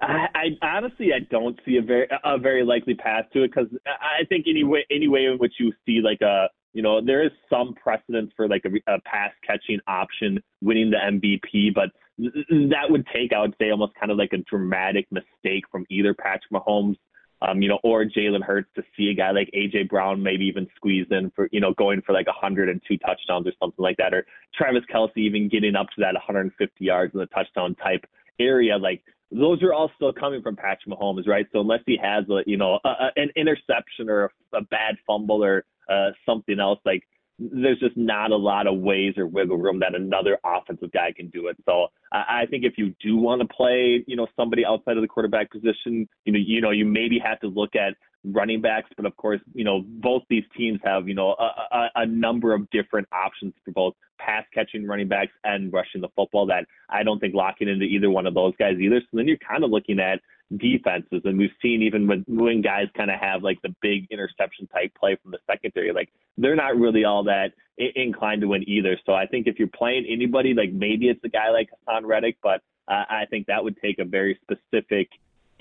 I, 0.01 0.27
I 0.35 0.77
honestly 0.77 1.09
I 1.13 1.21
don't 1.31 1.59
see 1.65 1.77
a 1.77 1.83
very 1.83 2.09
a 2.25 2.39
very 2.39 2.65
likely 2.65 2.95
path 2.95 3.25
to 3.33 3.43
it 3.43 3.53
because 3.53 3.69
I 3.87 4.25
think 4.29 4.47
any 4.49 4.65
way 4.65 4.87
any 4.91 5.09
way 5.09 5.25
in 5.25 5.39
which 5.39 5.55
you 5.59 5.73
see 5.85 6.01
like 6.03 6.21
a 6.21 6.49
you 6.73 6.83
know 6.83 7.01
there 7.05 7.25
is 7.25 7.33
some 7.51 7.75
precedence 7.75 8.31
for 8.37 8.49
like 8.49 8.65
a, 8.65 8.93
a 8.93 9.01
pass 9.01 9.33
catching 9.45 9.81
option 9.89 10.41
winning 10.61 10.91
the 10.91 10.99
MVP, 10.99 11.75
but 11.75 11.91
that 12.19 12.91
would 12.91 13.07
take 13.13 13.33
I 13.33 13.41
would 13.41 13.55
say 13.61 13.71
almost 13.71 13.95
kind 13.99 14.13
of 14.13 14.19
like 14.19 14.33
a 14.33 14.39
dramatic 14.39 15.07
mistake 15.11 15.65
from 15.73 15.87
either 15.91 16.15
Patrick 16.15 16.53
Mahomes 16.53 16.97
um, 17.43 17.63
you 17.63 17.69
know, 17.69 17.79
or 17.85 18.05
Jalen 18.05 18.43
Hurts 18.43 18.69
to 18.75 18.83
see 18.97 19.11
a 19.11 19.15
guy 19.15 19.31
like 19.31 19.51
AJ 19.55 19.89
Brown 19.89 20.23
maybe 20.23 20.45
even 20.47 20.67
squeeze 20.75 21.07
in 21.11 21.31
for, 21.37 21.49
you 21.53 21.61
know, 21.61 21.73
going 21.75 22.03
for 22.03 22.13
like 22.13 22.27
102 22.27 22.99
touchdowns 22.99 23.47
or 23.47 23.53
something 23.61 23.83
like 23.83 23.97
that, 23.99 24.13
or 24.13 24.27
Travis 24.55 24.83
Kelce 24.93 25.17
even 25.17 25.49
getting 25.49 25.77
up 25.77 25.87
to 25.95 26.01
that 26.01 26.15
150 26.15 26.85
yards 26.85 27.15
in 27.15 27.21
the 27.21 27.27
touchdown 27.27 27.75
type 27.77 28.05
area. 28.41 28.77
Like 28.77 29.03
those 29.31 29.63
are 29.63 29.73
all 29.73 29.91
still 29.95 30.13
coming 30.13 30.43
from 30.43 30.57
Patrick 30.57 30.89
Mahomes, 30.89 31.29
right? 31.29 31.47
So 31.53 31.61
unless 31.61 31.81
he 31.87 31.99
has 32.03 32.25
a, 32.29 32.43
you 32.47 32.57
know, 32.57 32.81
a, 32.85 32.89
a, 32.89 33.11
an 33.17 33.31
interception 33.37 34.09
or 34.09 34.25
a, 34.53 34.59
a 34.59 34.63
bad 34.63 34.97
fumble 35.07 35.45
or 35.45 35.65
uh, 35.89 36.11
something 36.27 36.59
else, 36.59 36.81
like 36.85 37.05
there's 37.39 37.79
just 37.79 37.97
not 37.97 38.31
a 38.33 38.37
lot 38.37 38.67
of 38.67 38.79
ways 38.79 39.15
or 39.17 39.27
wiggle 39.27 39.57
room 39.57 39.79
that 39.81 39.95
another 39.95 40.39
offensive 40.45 40.91
guy 40.91 41.13
can 41.13 41.29
do 41.29 41.47
it. 41.47 41.57
So 41.65 41.89
I 42.11 42.47
think 42.51 42.65
if 42.65 42.75
you 42.77 42.95
do 43.01 43.17
want 43.17 43.41
to 43.43 43.49
play, 43.49 44.05
you 44.07 44.17
know, 44.17 44.27
somebody 44.37 44.65
outside 44.65 44.97
of 44.97 45.03
the 45.03 45.09
quarterback 45.09 45.51
position, 45.51 46.09
you 46.25 46.33
know, 46.33 46.39
you 46.39 46.61
know, 46.61 46.71
you 46.71 46.85
maybe 46.85 47.19
have 47.19 47.39
to 47.41 47.47
look 47.47 47.77
at 47.77 47.95
running 48.25 48.61
backs, 48.61 48.91
but 48.97 49.07
of 49.07 49.17
course, 49.17 49.41
you 49.55 49.65
know, 49.65 49.83
both 49.87 50.23
these 50.29 50.43
teams 50.57 50.81
have, 50.85 51.07
you 51.07 51.15
know, 51.15 51.37
a, 51.39 51.77
a, 51.77 51.91
a 51.97 52.07
number 52.07 52.53
of 52.53 52.69
different 52.71 53.07
options 53.13 53.55
for 53.65 53.71
both 53.71 53.95
pass 54.19 54.45
catching 54.53 54.87
running 54.87 55.07
backs 55.09 55.33
and 55.45 55.73
rushing 55.73 56.01
the 56.01 56.09
football 56.17 56.47
that 56.47 56.67
I 56.89 57.05
don't 57.05 57.21
think 57.21 57.35
locking 57.35 57.69
into 57.69 57.85
either 57.85 58.11
one 58.11 58.27
of 58.27 58.35
those 58.35 58.55
guys 58.59 58.79
either. 58.81 59.01
So 59.01 59.17
then 59.17 59.29
you're 59.29 59.37
kind 59.37 59.63
of 59.63 59.71
looking 59.71 60.01
at 60.01 60.21
defenses. 60.57 61.23
And 61.25 61.39
we've 61.39 61.51
seen 61.61 61.83
even 61.83 62.07
when, 62.07 62.25
when 62.27 62.63
guys 62.63 62.87
kind 62.97 63.11
of 63.11 63.21
have 63.21 63.43
like 63.43 63.61
the 63.63 63.75
big 63.83 64.07
interception 64.11 64.67
type 64.69 64.93
play 64.99 65.17
from 65.23 65.33
the 65.33 65.39
secondary, 65.47 65.93
like 65.93 66.09
they're 66.37 66.57
not 66.57 66.77
really 66.77 67.05
all 67.05 67.25
that 67.25 67.53
inclined 67.77 68.41
to 68.41 68.49
win 68.49 68.69
either. 68.69 68.99
So 69.05 69.13
I 69.13 69.27
think 69.27 69.47
if 69.47 69.59
you're 69.59 69.69
playing 69.69 70.07
anybody, 70.09 70.55
like 70.55 70.73
maybe 70.73 71.09
it's 71.09 71.23
a 71.25 71.29
guy 71.29 71.51
like 71.51 71.69
Haason 71.89 72.07
Reddick, 72.07 72.39
but 72.43 72.63
uh, 72.89 73.05
I 73.09 73.25
think 73.29 73.47
that 73.47 73.63
would 73.63 73.77
take 73.81 73.99
a 73.99 74.05
very 74.05 74.39
specific 74.43 75.11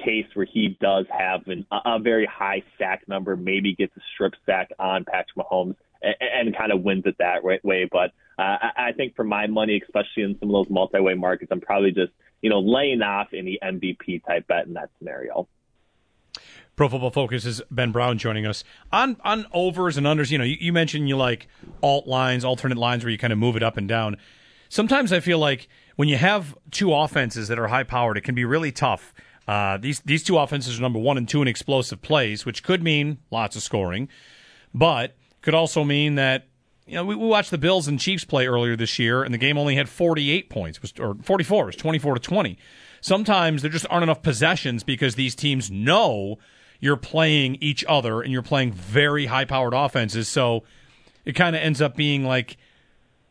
case 0.03 0.27
where 0.33 0.45
he 0.45 0.77
does 0.79 1.05
have 1.09 1.41
an, 1.47 1.65
a 1.71 1.99
very 1.99 2.25
high 2.25 2.63
sack 2.77 3.03
number, 3.07 3.35
maybe 3.35 3.75
gets 3.75 3.95
a 3.97 4.01
strip 4.13 4.33
sack 4.45 4.69
on 4.79 5.03
Patrick 5.05 5.35
Mahomes 5.35 5.75
and, 6.01 6.15
and 6.21 6.57
kind 6.57 6.71
of 6.71 6.83
wins 6.83 7.03
it 7.05 7.15
that 7.19 7.43
way. 7.43 7.89
But 7.91 8.11
uh, 8.39 8.57
I 8.77 8.91
think 8.95 9.15
for 9.15 9.23
my 9.23 9.47
money, 9.47 9.81
especially 9.83 10.23
in 10.23 10.37
some 10.39 10.49
of 10.49 10.53
those 10.53 10.69
multi-way 10.69 11.15
markets, 11.15 11.51
I'm 11.51 11.61
probably 11.61 11.91
just 11.91 12.11
you 12.41 12.49
know 12.49 12.59
laying 12.59 13.01
off 13.01 13.29
any 13.33 13.57
MVP 13.63 14.25
type 14.25 14.47
bet 14.47 14.67
in 14.67 14.73
that 14.73 14.89
scenario. 14.97 15.47
Pro 16.75 16.89
Football 16.89 17.09
Focus 17.09 17.43
is 17.45 17.61
Ben 17.71 17.91
Brown 17.91 18.19
joining 18.19 18.45
us 18.45 18.63
on 18.91 19.17
on 19.23 19.47
overs 19.51 19.97
and 19.97 20.05
unders. 20.05 20.29
You 20.29 20.37
know, 20.37 20.43
you, 20.43 20.57
you 20.59 20.71
mentioned 20.71 21.09
you 21.09 21.17
like 21.17 21.47
alt 21.81 22.07
lines, 22.07 22.45
alternate 22.45 22.77
lines 22.77 23.03
where 23.03 23.11
you 23.11 23.17
kind 23.17 23.33
of 23.33 23.39
move 23.39 23.55
it 23.55 23.63
up 23.63 23.77
and 23.77 23.87
down. 23.87 24.17
Sometimes 24.69 25.11
I 25.11 25.19
feel 25.19 25.39
like 25.39 25.67
when 25.95 26.07
you 26.07 26.17
have 26.17 26.55
two 26.71 26.93
offenses 26.93 27.47
that 27.47 27.57
are 27.57 27.67
high 27.67 27.83
powered, 27.83 28.17
it 28.17 28.21
can 28.21 28.35
be 28.35 28.45
really 28.45 28.71
tough. 28.71 29.13
Uh, 29.47 29.77
these 29.77 30.01
these 30.01 30.23
two 30.23 30.37
offenses 30.37 30.77
are 30.77 30.81
number 30.81 30.99
one 30.99 31.17
and 31.17 31.27
two 31.27 31.41
in 31.41 31.47
explosive 31.47 32.01
plays, 32.01 32.45
which 32.45 32.63
could 32.63 32.83
mean 32.83 33.17
lots 33.31 33.55
of 33.55 33.63
scoring, 33.63 34.07
but 34.73 35.15
could 35.41 35.55
also 35.55 35.83
mean 35.83 36.15
that 36.15 36.47
you 36.87 36.95
know 36.95 37.05
we, 37.05 37.15
we 37.15 37.27
watched 37.27 37.51
the 37.51 37.57
Bills 37.57 37.87
and 37.87 37.99
Chiefs 37.99 38.25
play 38.25 38.47
earlier 38.47 38.75
this 38.75 38.97
year, 38.97 39.23
and 39.23 39.33
the 39.33 39.37
game 39.37 39.57
only 39.57 39.75
had 39.75 39.89
48 39.89 40.49
points, 40.49 40.81
was 40.81 40.93
or 40.99 41.15
44, 41.21 41.63
it 41.63 41.65
was 41.67 41.75
24 41.75 42.15
to 42.15 42.19
20. 42.19 42.57
Sometimes 43.01 43.61
there 43.61 43.71
just 43.71 43.85
aren't 43.89 44.03
enough 44.03 44.21
possessions 44.21 44.83
because 44.83 45.15
these 45.15 45.35
teams 45.35 45.69
know 45.69 46.37
you're 46.79 46.97
playing 46.97 47.57
each 47.61 47.83
other 47.87 48.21
and 48.21 48.31
you're 48.31 48.41
playing 48.41 48.71
very 48.71 49.27
high 49.27 49.45
powered 49.45 49.73
offenses. 49.73 50.27
So 50.27 50.63
it 51.25 51.33
kind 51.33 51.55
of 51.55 51.61
ends 51.61 51.81
up 51.81 51.95
being 51.95 52.23
like, 52.23 52.57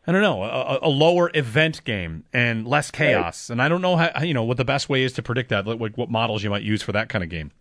I 0.05 0.11
don't 0.11 0.21
know, 0.21 0.43
a, 0.43 0.79
a, 0.83 0.89
lower 0.89 1.29
event 1.33 1.83
game 1.83 2.23
and 2.31 2.65
less 2.65 2.91
chaos. 2.91 3.49
Right. 3.49 3.53
And 3.53 3.61
I 3.61 3.67
don't 3.67 3.81
know 3.81 3.97
how, 3.97 4.23
you 4.23 4.33
know, 4.33 4.43
what 4.43 4.57
the 4.57 4.65
best 4.65 4.87
way 4.87 5.03
is 5.03 5.11
to 5.13 5.21
predict 5.21 5.49
that, 5.49 5.65
what, 5.65 5.97
what 5.97 6.09
models 6.09 6.43
you 6.43 6.49
might 6.49 6.63
use 6.63 6.81
for 6.81 6.93
that 6.93 7.09
kind 7.09 7.23
of 7.23 7.29
game. 7.29 7.51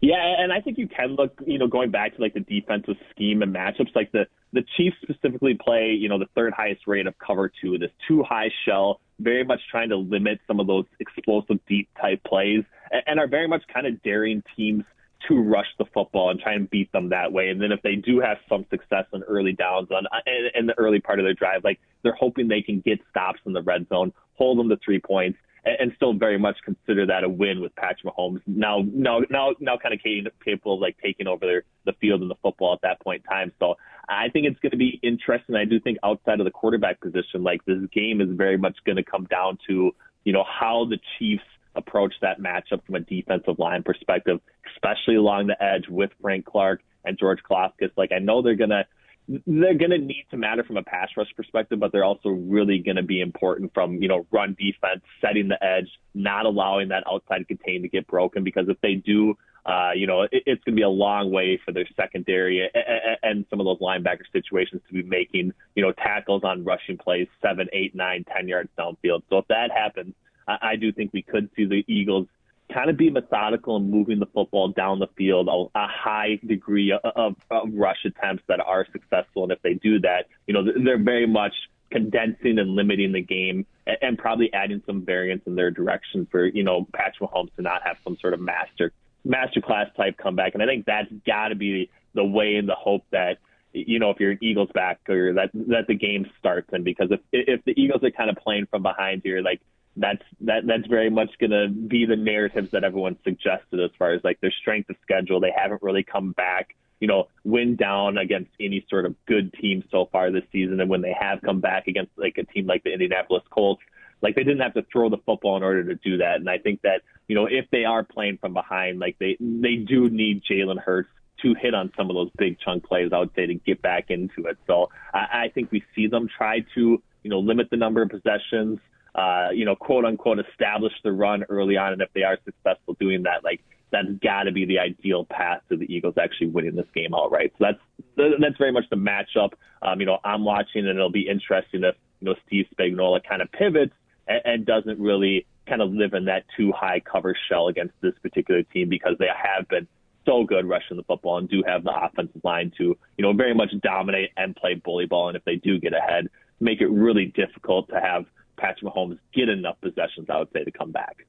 Yeah, 0.00 0.16
and 0.38 0.52
I 0.52 0.60
think 0.60 0.78
you 0.78 0.88
can 0.88 1.14
look, 1.14 1.40
you 1.46 1.58
know, 1.58 1.68
going 1.68 1.90
back 1.90 2.16
to 2.16 2.20
like 2.20 2.34
the 2.34 2.40
defensive 2.40 2.96
scheme 3.10 3.40
and 3.40 3.54
matchups, 3.54 3.94
like 3.94 4.10
the 4.10 4.26
the 4.52 4.64
Chiefs 4.76 4.96
specifically 5.02 5.54
play, 5.54 5.96
you 5.98 6.08
know, 6.08 6.18
the 6.18 6.28
third 6.34 6.52
highest 6.52 6.86
rate 6.86 7.06
of 7.06 7.14
cover 7.18 7.50
two, 7.60 7.78
this 7.78 7.90
two 8.06 8.22
high 8.22 8.50
shell, 8.64 9.00
very 9.18 9.44
much 9.44 9.60
trying 9.70 9.88
to 9.88 9.96
limit 9.96 10.40
some 10.46 10.60
of 10.60 10.66
those 10.66 10.84
explosive 11.00 11.58
deep 11.68 11.88
type 12.00 12.22
plays, 12.24 12.64
and, 12.90 13.02
and 13.06 13.20
are 13.20 13.28
very 13.28 13.48
much 13.48 13.62
kind 13.72 13.86
of 13.86 14.02
daring 14.02 14.42
teams 14.56 14.84
to 15.28 15.40
rush 15.40 15.68
the 15.78 15.84
football 15.94 16.30
and 16.30 16.40
try 16.40 16.52
and 16.52 16.68
beat 16.68 16.90
them 16.92 17.10
that 17.10 17.32
way. 17.32 17.48
And 17.48 17.60
then 17.60 17.70
if 17.72 17.80
they 17.82 17.94
do 17.94 18.20
have 18.20 18.38
some 18.48 18.66
success 18.70 19.04
in 19.12 19.22
early 19.22 19.52
downs 19.52 19.88
on 19.90 20.04
in, 20.26 20.48
in 20.54 20.66
the 20.66 20.76
early 20.78 21.00
part 21.00 21.18
of 21.20 21.24
their 21.24 21.34
drive, 21.34 21.62
like 21.64 21.80
they're 22.02 22.16
hoping 22.18 22.48
they 22.48 22.62
can 22.62 22.80
get 22.80 23.00
stops 23.10 23.40
in 23.46 23.52
the 23.52 23.62
red 23.62 23.86
zone, 23.88 24.12
hold 24.34 24.58
them 24.58 24.68
to 24.68 24.78
three 24.84 25.00
points, 25.00 25.38
and, 25.64 25.76
and 25.80 25.92
still 25.96 26.12
very 26.12 26.38
much 26.38 26.56
consider 26.64 27.06
that 27.06 27.24
a 27.24 27.28
win 27.28 27.60
with 27.60 27.74
Patrick 27.76 28.12
Mahomes 28.12 28.40
now 28.46 28.82
now 28.92 29.20
now 29.30 29.52
now 29.60 29.76
kind 29.76 29.94
of 29.94 30.00
capable 30.44 30.80
like 30.80 30.96
taking 31.02 31.26
over 31.26 31.46
their, 31.46 31.64
the 31.84 31.92
field 32.00 32.22
and 32.22 32.30
the 32.30 32.36
football 32.42 32.74
at 32.74 32.80
that 32.82 33.00
point 33.00 33.22
in 33.24 33.30
time. 33.30 33.52
So 33.58 33.76
I 34.08 34.28
think 34.28 34.46
it's 34.46 34.58
going 34.60 34.72
to 34.72 34.76
be 34.76 34.98
interesting. 35.02 35.56
I 35.56 35.64
do 35.64 35.80
think 35.80 35.98
outside 36.02 36.40
of 36.40 36.44
the 36.44 36.50
quarterback 36.50 37.00
position, 37.00 37.42
like 37.42 37.64
this 37.64 37.78
game 37.92 38.20
is 38.20 38.28
very 38.32 38.58
much 38.58 38.76
going 38.84 38.96
to 38.96 39.04
come 39.04 39.24
down 39.26 39.58
to 39.68 39.92
you 40.24 40.32
know 40.32 40.44
how 40.44 40.86
the 40.88 40.98
Chiefs 41.18 41.44
approach 41.74 42.12
that 42.20 42.38
matchup 42.40 42.84
from 42.84 42.96
a 42.96 43.00
defensive 43.00 43.58
line 43.58 43.82
perspective, 43.82 44.40
especially 44.74 45.16
along 45.16 45.46
the 45.46 45.62
edge 45.62 45.88
with 45.88 46.10
Frank 46.20 46.44
Clark 46.44 46.82
and 47.04 47.18
George 47.18 47.40
Karlaftis. 47.48 47.90
Like 47.96 48.12
I 48.12 48.18
know 48.18 48.42
they're 48.42 48.56
gonna 48.56 48.84
they're 49.28 49.74
going 49.74 49.90
to 49.90 49.98
need 49.98 50.26
to 50.30 50.36
matter 50.36 50.64
from 50.64 50.76
a 50.76 50.82
pass 50.82 51.08
rush 51.16 51.28
perspective, 51.36 51.78
but 51.78 51.92
they're 51.92 52.04
also 52.04 52.28
really 52.28 52.78
going 52.78 52.96
to 52.96 53.02
be 53.02 53.20
important 53.20 53.72
from, 53.72 54.02
you 54.02 54.08
know, 54.08 54.26
run 54.32 54.56
defense, 54.58 55.02
setting 55.20 55.48
the 55.48 55.62
edge, 55.64 55.88
not 56.14 56.44
allowing 56.44 56.88
that 56.88 57.04
outside 57.10 57.46
contain 57.46 57.82
to 57.82 57.88
get 57.88 58.06
broken. 58.06 58.42
Because 58.42 58.68
if 58.68 58.80
they 58.80 58.94
do, 58.94 59.36
uh, 59.64 59.90
you 59.94 60.06
know, 60.06 60.22
it, 60.22 60.30
it's 60.32 60.64
going 60.64 60.74
to 60.74 60.80
be 60.80 60.82
a 60.82 60.88
long 60.88 61.30
way 61.30 61.60
for 61.64 61.72
their 61.72 61.86
secondary 61.96 62.68
and, 62.74 63.16
and 63.22 63.46
some 63.48 63.60
of 63.60 63.66
those 63.66 63.78
linebacker 63.78 64.24
situations 64.32 64.82
to 64.88 64.94
be 64.94 65.02
making, 65.04 65.52
you 65.76 65.82
know, 65.82 65.92
tackles 65.92 66.42
on 66.44 66.64
rushing 66.64 66.98
plays 66.98 67.28
seven, 67.40 67.68
eight, 67.72 67.94
nine, 67.94 68.24
ten 68.24 68.48
yards 68.48 68.70
downfield. 68.76 69.22
So 69.30 69.38
if 69.38 69.46
that 69.48 69.70
happens, 69.70 70.14
I, 70.48 70.58
I 70.62 70.76
do 70.76 70.92
think 70.92 71.12
we 71.12 71.22
could 71.22 71.48
see 71.54 71.64
the 71.64 71.84
Eagles 71.86 72.26
kind 72.72 72.90
of 72.90 72.96
be 72.96 73.10
methodical 73.10 73.76
and 73.76 73.90
moving 73.90 74.18
the 74.18 74.26
football 74.26 74.68
down 74.68 74.98
the 74.98 75.08
field, 75.16 75.48
a, 75.48 75.78
a 75.78 75.86
high 75.86 76.40
degree 76.46 76.92
of, 76.92 77.00
of, 77.16 77.36
of 77.50 77.68
rush 77.72 78.04
attempts 78.04 78.42
that 78.48 78.60
are 78.60 78.86
successful. 78.92 79.44
And 79.44 79.52
if 79.52 79.62
they 79.62 79.74
do 79.74 80.00
that, 80.00 80.26
you 80.46 80.54
know, 80.54 80.64
they're 80.64 81.02
very 81.02 81.26
much 81.26 81.54
condensing 81.90 82.58
and 82.58 82.70
limiting 82.70 83.12
the 83.12 83.20
game 83.20 83.66
and, 83.86 83.96
and 84.02 84.18
probably 84.18 84.52
adding 84.52 84.82
some 84.86 85.04
variance 85.04 85.42
in 85.46 85.54
their 85.54 85.70
direction 85.70 86.26
for, 86.30 86.46
you 86.46 86.62
know, 86.62 86.86
Patrick 86.92 87.30
Mahomes 87.30 87.54
to 87.56 87.62
not 87.62 87.82
have 87.84 87.98
some 88.04 88.16
sort 88.20 88.34
of 88.34 88.40
master 88.40 88.92
master 89.24 89.60
class 89.60 89.86
type 89.96 90.16
comeback. 90.16 90.54
And 90.54 90.62
I 90.62 90.66
think 90.66 90.84
that's 90.84 91.12
got 91.24 91.48
to 91.48 91.54
be 91.54 91.90
the 92.14 92.24
way 92.24 92.56
and 92.56 92.68
the 92.68 92.74
hope 92.74 93.04
that 93.12 93.38
you 93.74 93.98
know, 93.98 94.10
if 94.10 94.20
you're 94.20 94.32
an 94.32 94.38
Eagles 94.42 94.68
back 94.74 95.00
or 95.08 95.32
that 95.34 95.50
that 95.54 95.86
the 95.88 95.94
game 95.94 96.30
starts 96.38 96.68
and 96.72 96.84
because 96.84 97.10
if 97.10 97.20
if 97.32 97.64
the 97.64 97.72
Eagles 97.80 98.02
are 98.04 98.10
kind 98.10 98.28
of 98.28 98.36
playing 98.36 98.66
from 98.66 98.82
behind 98.82 99.22
here, 99.24 99.40
like 99.40 99.60
that's 99.96 100.22
that 100.40 100.66
that's 100.66 100.86
very 100.86 101.10
much 101.10 101.30
going 101.38 101.50
to 101.50 101.68
be 101.68 102.06
the 102.06 102.16
narratives 102.16 102.70
that 102.72 102.84
everyone 102.84 103.16
suggested 103.24 103.80
as 103.80 103.90
far 103.98 104.12
as 104.12 104.22
like 104.24 104.40
their 104.40 104.52
strength 104.60 104.88
of 104.90 104.96
schedule. 105.02 105.40
They 105.40 105.52
haven't 105.54 105.82
really 105.82 106.02
come 106.02 106.32
back, 106.32 106.74
you 107.00 107.08
know, 107.08 107.28
win 107.44 107.76
down 107.76 108.16
against 108.16 108.50
any 108.58 108.86
sort 108.88 109.04
of 109.04 109.14
good 109.26 109.52
team 109.54 109.84
so 109.90 110.08
far 110.10 110.30
this 110.30 110.44
season. 110.50 110.80
And 110.80 110.88
when 110.88 111.02
they 111.02 111.14
have 111.18 111.42
come 111.42 111.60
back 111.60 111.88
against 111.88 112.12
like 112.16 112.38
a 112.38 112.44
team 112.44 112.66
like 112.66 112.84
the 112.84 112.92
Indianapolis 112.92 113.42
Colts, 113.50 113.82
like 114.22 114.34
they 114.34 114.44
didn't 114.44 114.60
have 114.60 114.74
to 114.74 114.86
throw 114.90 115.10
the 115.10 115.18
football 115.26 115.56
in 115.56 115.62
order 115.62 115.84
to 115.84 115.94
do 115.96 116.18
that. 116.18 116.36
And 116.36 116.48
I 116.48 116.58
think 116.58 116.80
that 116.82 117.02
you 117.28 117.34
know 117.34 117.46
if 117.46 117.66
they 117.70 117.84
are 117.84 118.02
playing 118.02 118.38
from 118.38 118.54
behind, 118.54 118.98
like 118.98 119.16
they 119.18 119.36
they 119.40 119.76
do 119.76 120.08
need 120.08 120.42
Jalen 120.50 120.78
Hurts 120.78 121.10
to 121.42 121.54
hit 121.60 121.74
on 121.74 121.92
some 121.96 122.08
of 122.08 122.14
those 122.14 122.30
big 122.38 122.58
chunk 122.60 122.84
plays. 122.84 123.10
I 123.12 123.18
would 123.18 123.34
say 123.34 123.46
to 123.46 123.54
get 123.54 123.82
back 123.82 124.06
into 124.08 124.46
it. 124.48 124.56
So 124.66 124.88
I, 125.12 125.44
I 125.44 125.48
think 125.52 125.70
we 125.70 125.84
see 125.94 126.06
them 126.06 126.28
try 126.34 126.60
to 126.74 127.02
you 127.22 127.30
know 127.30 127.40
limit 127.40 127.68
the 127.70 127.76
number 127.76 128.00
of 128.00 128.08
possessions 128.08 128.78
uh, 129.14 129.48
you 129.52 129.64
know, 129.64 129.76
quote 129.76 130.04
unquote, 130.04 130.38
establish 130.38 130.92
the 131.04 131.12
run 131.12 131.44
early 131.48 131.76
on. 131.76 131.92
And 131.92 132.02
if 132.02 132.08
they 132.14 132.22
are 132.22 132.38
successful 132.44 132.96
doing 132.98 133.24
that, 133.24 133.44
like 133.44 133.60
that's 133.90 134.08
got 134.22 134.44
to 134.44 134.52
be 134.52 134.64
the 134.64 134.78
ideal 134.78 135.24
path 135.24 135.60
to 135.68 135.76
the 135.76 135.84
Eagles 135.84 136.14
actually 136.20 136.48
winning 136.48 136.74
this 136.74 136.86
game 136.94 137.14
outright. 137.14 137.52
So 137.58 137.66
that's 137.66 138.34
that's 138.40 138.56
very 138.58 138.72
much 138.72 138.84
the 138.90 138.96
matchup. 138.96 139.52
Um, 139.82 140.00
you 140.00 140.06
know, 140.06 140.18
I'm 140.24 140.44
watching, 140.44 140.86
and 140.86 140.96
it'll 140.96 141.10
be 141.10 141.28
interesting 141.28 141.84
if 141.84 141.94
you 142.20 142.26
know 142.26 142.34
Steve 142.46 142.66
Spagnuolo 142.74 143.20
kind 143.22 143.42
of 143.42 143.52
pivots 143.52 143.92
and, 144.26 144.40
and 144.44 144.66
doesn't 144.66 144.98
really 144.98 145.46
kind 145.68 145.82
of 145.82 145.92
live 145.92 146.14
in 146.14 146.24
that 146.24 146.44
too 146.56 146.72
high 146.72 147.00
cover 147.00 147.36
shell 147.48 147.68
against 147.68 147.94
this 148.00 148.14
particular 148.22 148.62
team 148.62 148.88
because 148.88 149.16
they 149.18 149.28
have 149.28 149.68
been 149.68 149.86
so 150.24 150.44
good 150.44 150.66
rushing 150.66 150.96
the 150.96 151.02
football 151.02 151.38
and 151.38 151.48
do 151.48 151.62
have 151.66 151.84
the 151.84 151.92
offensive 151.92 152.40
line 152.44 152.72
to 152.78 152.96
you 153.18 153.22
know 153.22 153.32
very 153.32 153.54
much 153.54 153.70
dominate 153.82 154.30
and 154.36 154.56
play 154.56 154.74
bully 154.74 155.06
ball. 155.06 155.28
And 155.28 155.36
if 155.36 155.44
they 155.44 155.56
do 155.56 155.78
get 155.78 155.92
ahead, 155.92 156.28
make 156.60 156.80
it 156.80 156.88
really 156.88 157.26
difficult 157.26 157.88
to 157.88 158.00
have 158.00 158.24
Patrick 158.56 158.92
Mahomes 158.92 159.18
get 159.32 159.48
enough 159.48 159.80
possessions, 159.80 160.28
I 160.28 160.38
would 160.38 160.48
say, 160.52 160.64
to 160.64 160.70
come 160.70 160.92
back. 160.92 161.26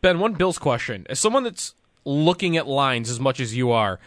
Ben, 0.00 0.18
one 0.18 0.34
Bills 0.34 0.58
question. 0.58 1.06
As 1.08 1.18
someone 1.18 1.42
that's 1.42 1.74
looking 2.04 2.56
at 2.56 2.66
lines 2.66 3.10
as 3.10 3.18
much 3.18 3.40
as 3.40 3.56
you 3.56 3.70
are, 3.72 3.98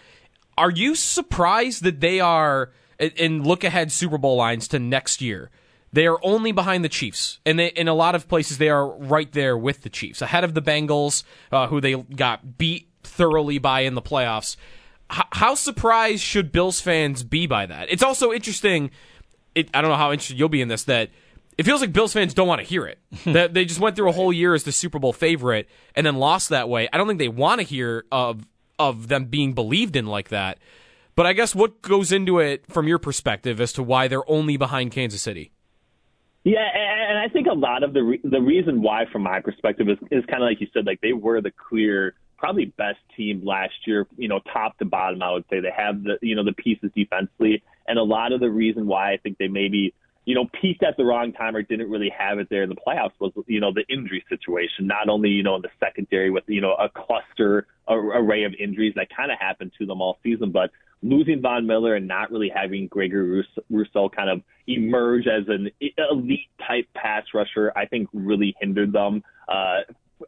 are 0.57 0.71
you 0.71 0.95
surprised 0.95 1.83
that 1.83 1.99
they 1.99 2.19
are 2.19 2.71
in 2.99 3.43
look 3.43 3.63
ahead 3.63 3.91
Super 3.91 4.17
Bowl 4.17 4.35
lines 4.35 4.67
to 4.69 4.79
next 4.79 5.21
year? 5.21 5.49
They 5.91 6.05
are 6.05 6.19
only 6.21 6.51
behind 6.51 6.85
the 6.85 6.89
Chiefs, 6.89 7.39
and 7.45 7.57
they, 7.57 7.67
in 7.67 7.87
a 7.87 7.93
lot 7.95 8.13
of 8.13 8.27
places 8.27 8.59
they 8.59 8.69
are 8.69 8.87
right 8.87 9.31
there 9.31 9.57
with 9.57 9.81
the 9.81 9.89
Chiefs, 9.89 10.21
ahead 10.21 10.43
of 10.43 10.53
the 10.53 10.61
Bengals, 10.61 11.23
uh, 11.51 11.67
who 11.67 11.81
they 11.81 11.95
got 11.95 12.57
beat 12.57 12.87
thoroughly 13.03 13.57
by 13.57 13.81
in 13.81 13.95
the 13.95 14.01
playoffs. 14.01 14.55
H- 15.11 15.23
how 15.31 15.55
surprised 15.55 16.21
should 16.21 16.51
Bills 16.51 16.79
fans 16.79 17.23
be 17.23 17.47
by 17.47 17.65
that? 17.65 17.89
It's 17.89 18.03
also 18.03 18.31
interesting. 18.31 18.91
It, 19.55 19.69
I 19.73 19.81
don't 19.81 19.89
know 19.89 19.97
how 19.97 20.11
interested 20.11 20.37
you'll 20.37 20.49
be 20.49 20.61
in 20.61 20.67
this 20.67 20.83
that 20.83 21.09
it 21.59 21.65
feels 21.65 21.81
like 21.81 21.91
Bills 21.91 22.13
fans 22.13 22.33
don't 22.33 22.47
want 22.47 22.61
to 22.61 22.65
hear 22.65 22.85
it. 22.85 22.99
that 23.25 23.53
they 23.53 23.65
just 23.65 23.81
went 23.81 23.97
through 23.97 24.07
a 24.07 24.13
whole 24.13 24.31
year 24.31 24.53
as 24.53 24.63
the 24.63 24.71
Super 24.71 24.97
Bowl 24.97 25.11
favorite 25.11 25.67
and 25.93 26.05
then 26.05 26.15
lost 26.15 26.47
that 26.49 26.69
way. 26.69 26.87
I 26.93 26.97
don't 26.97 27.05
think 27.05 27.19
they 27.19 27.27
want 27.27 27.59
to 27.59 27.67
hear 27.67 28.05
of 28.13 28.47
of 28.79 29.09
them 29.09 29.25
being 29.25 29.51
believed 29.51 29.97
in 29.97 30.05
like 30.05 30.29
that. 30.29 30.57
But 31.15 31.25
I 31.25 31.33
guess 31.33 31.53
what 31.53 31.81
goes 31.81 32.13
into 32.13 32.39
it 32.39 32.63
from 32.71 32.87
your 32.87 32.97
perspective 32.97 33.59
as 33.59 33.73
to 33.73 33.83
why 33.83 34.07
they're 34.07 34.29
only 34.31 34.55
behind 34.55 34.93
Kansas 34.93 35.21
City? 35.21 35.51
Yeah, 36.45 36.65
and 36.73 37.19
I 37.19 37.27
think 37.27 37.47
a 37.47 37.53
lot 37.53 37.83
of 37.83 37.91
the 37.91 38.03
re- 38.03 38.21
the 38.23 38.39
reason 38.39 38.81
why, 38.81 39.03
from 39.11 39.23
my 39.23 39.41
perspective, 39.41 39.89
is 39.89 39.97
is 40.11 40.23
kind 40.27 40.41
of 40.41 40.47
like 40.47 40.61
you 40.61 40.67
said, 40.73 40.85
like 40.85 41.01
they 41.01 41.11
were 41.11 41.41
the 41.41 41.51
clear, 41.51 42.13
probably 42.37 42.73
best 42.77 42.99
team 43.17 43.45
last 43.45 43.73
year. 43.85 44.07
You 44.15 44.29
know, 44.29 44.39
top 44.53 44.77
to 44.77 44.85
bottom, 44.85 45.21
I 45.21 45.33
would 45.33 45.43
say 45.49 45.59
they 45.59 45.73
have 45.75 46.03
the 46.03 46.19
you 46.21 46.37
know 46.37 46.45
the 46.45 46.53
pieces 46.53 46.89
defensively, 46.95 47.61
and 47.85 47.99
a 47.99 48.03
lot 48.03 48.31
of 48.31 48.39
the 48.39 48.49
reason 48.49 48.87
why 48.87 49.11
I 49.11 49.17
think 49.17 49.37
they 49.37 49.49
maybe 49.49 49.93
you 50.29 50.35
know, 50.35 50.45
peaked 50.61 50.83
at 50.83 50.95
the 50.95 51.03
wrong 51.03 51.33
time 51.33 51.55
or 51.55 51.63
didn't 51.63 51.89
really 51.89 52.13
have 52.15 52.37
it 52.37 52.47
there 52.51 52.61
in 52.61 52.69
the 52.69 52.75
playoffs 52.75 53.13
was, 53.19 53.31
you 53.47 53.59
know, 53.59 53.73
the 53.73 53.83
injury 53.91 54.23
situation. 54.29 54.85
Not 54.85 55.09
only, 55.09 55.29
you 55.29 55.41
know, 55.41 55.55
in 55.55 55.63
the 55.63 55.71
secondary 55.79 56.29
with, 56.29 56.43
you 56.45 56.61
know, 56.61 56.73
a 56.73 56.87
cluster 56.87 57.65
a, 57.87 57.95
array 57.95 58.43
of 58.43 58.53
injuries 58.59 58.93
that 58.95 59.07
kind 59.09 59.31
of 59.31 59.39
happened 59.39 59.71
to 59.79 59.87
them 59.87 60.01
all 60.01 60.19
season, 60.21 60.51
but 60.51 60.69
losing 61.01 61.41
Von 61.41 61.65
Miller 61.65 61.95
and 61.95 62.07
not 62.07 62.29
really 62.31 62.51
having 62.55 62.85
Gregory 62.85 63.43
Rousseau 63.71 64.07
kind 64.07 64.29
of 64.29 64.43
emerge 64.67 65.25
as 65.25 65.47
an 65.47 65.71
elite 66.11 66.49
type 66.59 66.85
pass 66.93 67.23
rusher, 67.33 67.73
I 67.75 67.87
think 67.87 68.07
really 68.13 68.55
hindered 68.61 68.93
them. 68.93 69.23
Uh, 69.47 69.79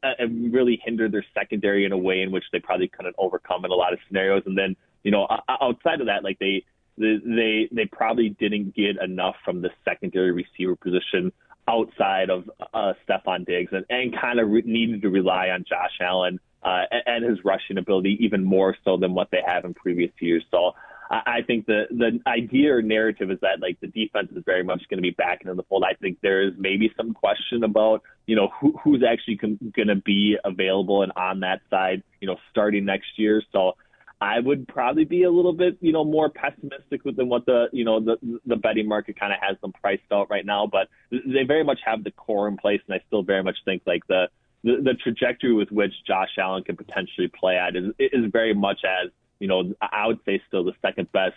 and 0.01 0.51
really 0.51 0.81
hindered 0.84 1.12
their 1.12 1.25
secondary 1.36 1.86
in 1.86 1.91
a 1.91 1.98
way 1.98 2.22
in 2.22 2.31
which 2.31 2.46
they 2.51 2.60
probably 2.60 2.88
couldn't 2.88 3.13
overcome 3.20 3.65
in 3.65 3.72
a 3.72 3.75
lot 3.75 3.93
of 3.93 4.00
scenarios. 4.08 4.41
And 4.48 4.58
then, 4.58 4.75
you 5.03 5.12
know, 5.12 5.27
outside 5.48 6.00
of 6.00 6.08
that, 6.08 6.24
like 6.24 6.39
they 6.39 6.63
they 6.98 7.69
they 7.71 7.86
probably 7.86 8.29
didn't 8.29 8.75
get 8.75 9.01
enough 9.01 9.36
from 9.43 9.62
the 9.62 9.69
secondary 9.86 10.31
receiver 10.31 10.75
position 10.75 11.31
outside 11.67 12.29
of 12.29 12.50
uh, 12.74 12.93
Stefon 13.07 13.45
Diggs 13.45 13.71
and, 13.71 13.86
and 13.89 14.15
kind 14.19 14.39
of 14.39 14.50
re- 14.50 14.63
needed 14.65 15.01
to 15.03 15.10
rely 15.10 15.50
on 15.50 15.63
Josh 15.67 15.98
Allen 16.01 16.39
uh, 16.63 16.83
and, 16.91 17.03
and 17.05 17.29
his 17.29 17.43
rushing 17.45 17.77
ability 17.77 18.17
even 18.21 18.43
more 18.43 18.75
so 18.83 18.98
than 18.98 19.13
what 19.13 19.29
they 19.31 19.41
have 19.45 19.63
in 19.65 19.74
previous 19.74 20.12
years. 20.19 20.43
So 20.51 20.74
I, 21.10 21.21
I 21.25 21.41
think 21.45 21.65
the 21.65 21.83
the 21.91 22.19
idea 22.27 22.75
or 22.75 22.81
narrative 22.81 23.31
is 23.31 23.39
that 23.41 23.62
like 23.62 23.79
the 23.79 23.88
defense 23.88 24.29
is 24.36 24.43
very 24.45 24.63
much 24.63 24.83
going 24.89 24.98
to 24.98 25.01
be 25.01 25.12
back 25.12 25.41
into 25.41 25.53
the 25.53 25.63
fold. 25.63 25.83
I 25.83 25.93
think 25.95 26.19
there 26.21 26.41
is 26.41 26.53
maybe 26.57 26.91
some 26.98 27.13
question 27.13 27.63
about 27.63 28.01
you 28.25 28.36
know 28.36 28.50
who, 28.60 28.77
who's 28.83 29.03
actually 29.03 29.38
com- 29.38 29.71
going 29.75 29.89
to 29.89 29.95
be 29.95 30.38
available 30.43 31.03
and 31.03 31.12
on 31.15 31.41
that 31.41 31.62
side, 31.69 32.03
you 32.19 32.27
know, 32.27 32.38
starting 32.50 32.86
next 32.86 33.17
year. 33.17 33.43
So 33.51 33.74
I 34.21 34.39
would 34.39 34.67
probably 34.67 35.03
be 35.03 35.23
a 35.23 35.31
little 35.31 35.51
bit, 35.51 35.77
you 35.81 35.91
know, 35.91 36.05
more 36.05 36.29
pessimistic 36.29 37.01
than 37.03 37.27
what 37.27 37.47
the, 37.47 37.69
you 37.73 37.83
know, 37.83 37.99
the 37.99 38.17
the 38.45 38.55
betting 38.55 38.87
market 38.87 39.19
kind 39.19 39.33
of 39.33 39.39
has 39.41 39.57
them 39.61 39.73
priced 39.73 40.03
out 40.11 40.29
right 40.29 40.45
now. 40.45 40.67
But 40.67 40.89
they 41.09 41.43
very 41.43 41.63
much 41.63 41.79
have 41.83 42.03
the 42.03 42.11
core 42.11 42.47
in 42.47 42.55
place, 42.55 42.81
and 42.87 42.93
I 42.93 43.03
still 43.07 43.23
very 43.23 43.41
much 43.41 43.57
think 43.65 43.81
like 43.87 44.05
the 44.07 44.27
the, 44.63 44.77
the 44.83 44.93
trajectory 44.93 45.53
with 45.53 45.71
which 45.71 45.93
Josh 46.05 46.29
Allen 46.37 46.63
can 46.63 46.77
potentially 46.77 47.29
play 47.29 47.57
at 47.57 47.75
is 47.75 47.85
is 47.97 48.31
very 48.31 48.53
much 48.53 48.81
as, 48.85 49.09
you 49.39 49.47
know, 49.47 49.73
I 49.81 50.05
would 50.05 50.19
say 50.23 50.39
still 50.47 50.63
the 50.63 50.73
second 50.83 51.11
best 51.11 51.33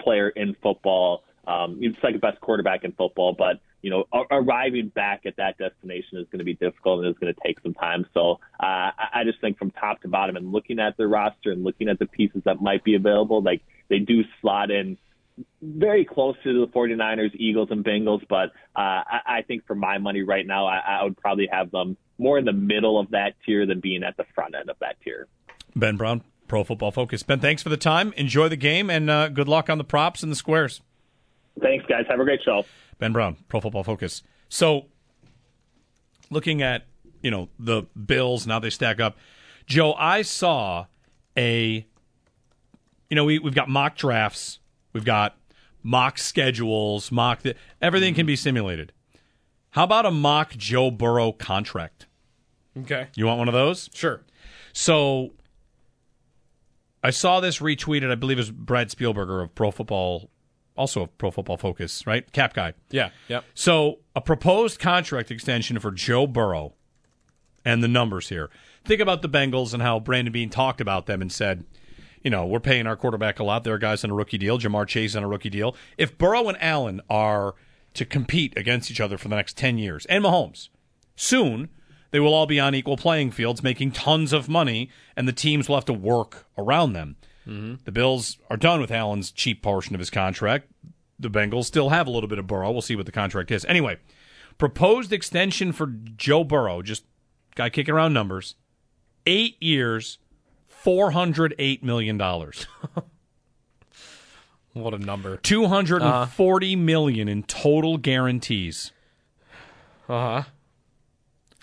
player 0.00 0.28
in 0.30 0.56
football, 0.60 1.22
um, 1.46 1.80
second 2.02 2.20
best 2.20 2.40
quarterback 2.40 2.82
in 2.82 2.90
football, 2.92 3.32
but 3.32 3.60
you 3.84 3.90
know, 3.90 4.06
arriving 4.30 4.88
back 4.88 5.26
at 5.26 5.36
that 5.36 5.58
destination 5.58 6.16
is 6.16 6.24
going 6.32 6.38
to 6.38 6.44
be 6.44 6.54
difficult 6.54 7.00
and 7.00 7.08
it's 7.08 7.18
going 7.18 7.34
to 7.34 7.38
take 7.46 7.60
some 7.60 7.74
time. 7.74 8.06
So 8.14 8.40
uh, 8.58 8.90
I 9.12 9.24
just 9.26 9.42
think 9.42 9.58
from 9.58 9.72
top 9.72 10.00
to 10.00 10.08
bottom 10.08 10.36
and 10.36 10.52
looking 10.52 10.78
at 10.78 10.96
the 10.96 11.06
roster 11.06 11.52
and 11.52 11.62
looking 11.62 11.90
at 11.90 11.98
the 11.98 12.06
pieces 12.06 12.40
that 12.46 12.62
might 12.62 12.82
be 12.82 12.94
available, 12.94 13.42
like 13.42 13.60
they 13.90 13.98
do 13.98 14.22
slot 14.40 14.70
in 14.70 14.96
very 15.60 16.06
close 16.06 16.34
to 16.44 16.64
the 16.64 16.72
49ers, 16.72 17.34
Eagles, 17.34 17.68
and 17.70 17.84
Bengals. 17.84 18.26
But 18.26 18.52
uh, 18.74 19.04
I, 19.04 19.20
I 19.26 19.42
think 19.42 19.66
for 19.66 19.74
my 19.74 19.98
money 19.98 20.22
right 20.22 20.46
now, 20.46 20.64
I, 20.64 20.78
I 20.78 21.04
would 21.04 21.18
probably 21.18 21.50
have 21.52 21.70
them 21.70 21.98
more 22.16 22.38
in 22.38 22.46
the 22.46 22.54
middle 22.54 22.98
of 22.98 23.10
that 23.10 23.34
tier 23.44 23.66
than 23.66 23.80
being 23.80 24.02
at 24.02 24.16
the 24.16 24.24
front 24.34 24.54
end 24.54 24.70
of 24.70 24.78
that 24.80 24.96
tier. 25.04 25.28
Ben 25.76 25.98
Brown, 25.98 26.22
Pro 26.48 26.64
Football 26.64 26.90
Focus. 26.90 27.22
Ben, 27.22 27.38
thanks 27.38 27.62
for 27.62 27.68
the 27.68 27.76
time. 27.76 28.14
Enjoy 28.16 28.48
the 28.48 28.56
game 28.56 28.88
and 28.88 29.10
uh, 29.10 29.28
good 29.28 29.46
luck 29.46 29.68
on 29.68 29.76
the 29.76 29.84
props 29.84 30.22
and 30.22 30.32
the 30.32 30.36
squares. 30.36 30.80
Thanks, 31.60 31.84
guys. 31.86 32.04
Have 32.08 32.20
a 32.20 32.24
great 32.24 32.42
show. 32.42 32.64
Ben 32.98 33.12
Brown, 33.12 33.36
Pro 33.48 33.60
Football 33.60 33.84
Focus. 33.84 34.22
So, 34.48 34.86
looking 36.30 36.62
at 36.62 36.86
you 37.22 37.30
know 37.30 37.48
the 37.58 37.82
Bills 38.06 38.46
now 38.46 38.58
they 38.58 38.70
stack 38.70 39.00
up. 39.00 39.16
Joe, 39.66 39.94
I 39.94 40.22
saw 40.22 40.86
a 41.36 41.86
you 43.08 43.14
know 43.16 43.24
we 43.24 43.38
we've 43.38 43.54
got 43.54 43.68
mock 43.68 43.96
drafts, 43.96 44.58
we've 44.92 45.04
got 45.04 45.36
mock 45.82 46.18
schedules, 46.18 47.10
mock 47.12 47.42
th- 47.42 47.56
everything 47.80 48.14
can 48.14 48.26
be 48.26 48.36
simulated. 48.36 48.92
How 49.70 49.84
about 49.84 50.06
a 50.06 50.10
mock 50.10 50.52
Joe 50.52 50.90
Burrow 50.90 51.32
contract? 51.32 52.06
Okay. 52.78 53.08
You 53.16 53.26
want 53.26 53.38
one 53.38 53.48
of 53.48 53.54
those? 53.54 53.90
Sure. 53.94 54.22
So 54.72 55.32
I 57.02 57.10
saw 57.10 57.40
this 57.40 57.58
retweeted. 57.58 58.10
I 58.10 58.14
believe 58.14 58.38
it 58.38 58.40
was 58.40 58.50
Brad 58.50 58.88
Spielberger 58.88 59.42
of 59.42 59.54
Pro 59.54 59.70
Football, 59.70 60.30
also 60.76 61.06
Pro 61.06 61.30
Football 61.30 61.56
Focus, 61.56 62.06
right? 62.06 62.30
Cap 62.32 62.54
guy. 62.54 62.74
Yeah. 62.90 63.10
Yep. 63.28 63.44
So 63.54 64.00
a 64.14 64.20
proposed 64.20 64.78
contract 64.78 65.30
extension 65.30 65.78
for 65.78 65.90
Joe 65.90 66.26
Burrow, 66.26 66.74
and 67.64 67.82
the 67.82 67.88
numbers 67.88 68.28
here. 68.28 68.50
Think 68.84 69.00
about 69.00 69.22
the 69.22 69.28
Bengals 69.28 69.72
and 69.72 69.82
how 69.82 69.98
Brandon 69.98 70.32
Beane 70.32 70.50
talked 70.50 70.80
about 70.80 71.06
them 71.06 71.22
and 71.22 71.32
said, 71.32 71.64
you 72.22 72.30
know, 72.30 72.46
we're 72.46 72.60
paying 72.60 72.86
our 72.86 72.96
quarterback 72.96 73.38
a 73.38 73.44
lot. 73.44 73.64
There 73.64 73.74
are 73.74 73.78
guys 73.78 74.04
on 74.04 74.10
a 74.10 74.14
rookie 74.14 74.38
deal. 74.38 74.58
Ja'Marr 74.58 74.86
Chase 74.86 75.16
on 75.16 75.22
a 75.22 75.28
rookie 75.28 75.50
deal. 75.50 75.74
If 75.96 76.16
Burrow 76.18 76.48
and 76.48 76.62
Allen 76.62 77.00
are 77.08 77.54
to 77.94 78.04
compete 78.04 78.56
against 78.56 78.90
each 78.90 79.00
other 79.00 79.16
for 79.16 79.28
the 79.28 79.36
next 79.36 79.56
10 79.56 79.78
years, 79.78 80.06
and 80.06 80.24
Mahomes, 80.24 80.68
soon 81.16 81.68
they 82.10 82.20
will 82.20 82.34
all 82.34 82.46
be 82.46 82.60
on 82.60 82.74
equal 82.74 82.96
playing 82.96 83.30
fields, 83.30 83.62
making 83.62 83.92
tons 83.92 84.32
of 84.32 84.48
money, 84.48 84.90
and 85.16 85.26
the 85.26 85.32
teams 85.32 85.68
will 85.68 85.76
have 85.76 85.84
to 85.86 85.92
work 85.92 86.46
around 86.56 86.92
them. 86.92 87.16
The 87.46 87.92
Bills 87.92 88.38
are 88.48 88.56
done 88.56 88.80
with 88.80 88.90
Allen's 88.90 89.30
cheap 89.30 89.62
portion 89.62 89.94
of 89.94 89.98
his 89.98 90.10
contract. 90.10 90.66
The 91.18 91.30
Bengals 91.30 91.64
still 91.66 91.90
have 91.90 92.06
a 92.06 92.10
little 92.10 92.28
bit 92.28 92.38
of 92.38 92.46
Burrow. 92.46 92.70
We'll 92.72 92.80
see 92.82 92.96
what 92.96 93.06
the 93.06 93.12
contract 93.12 93.50
is. 93.50 93.64
Anyway, 93.66 93.98
proposed 94.58 95.12
extension 95.12 95.72
for 95.72 95.86
Joe 96.16 96.42
Burrow, 96.44 96.80
just 96.82 97.04
guy 97.54 97.68
kicking 97.70 97.94
around 97.94 98.12
numbers, 98.14 98.54
eight 99.26 99.62
years, 99.62 100.18
four 100.68 101.10
hundred 101.12 101.54
eight 101.58 101.84
million 101.84 102.16
dollars, 102.18 102.66
What 104.72 104.92
a 104.94 104.98
number. 104.98 105.36
two 105.36 105.66
hundred 105.66 106.02
and 106.02 106.28
forty 106.30 106.74
million 106.74 107.28
in 107.28 107.42
total 107.44 107.96
guarantees. 107.96 108.90
Uh 110.08 110.42
huh. 110.42 110.48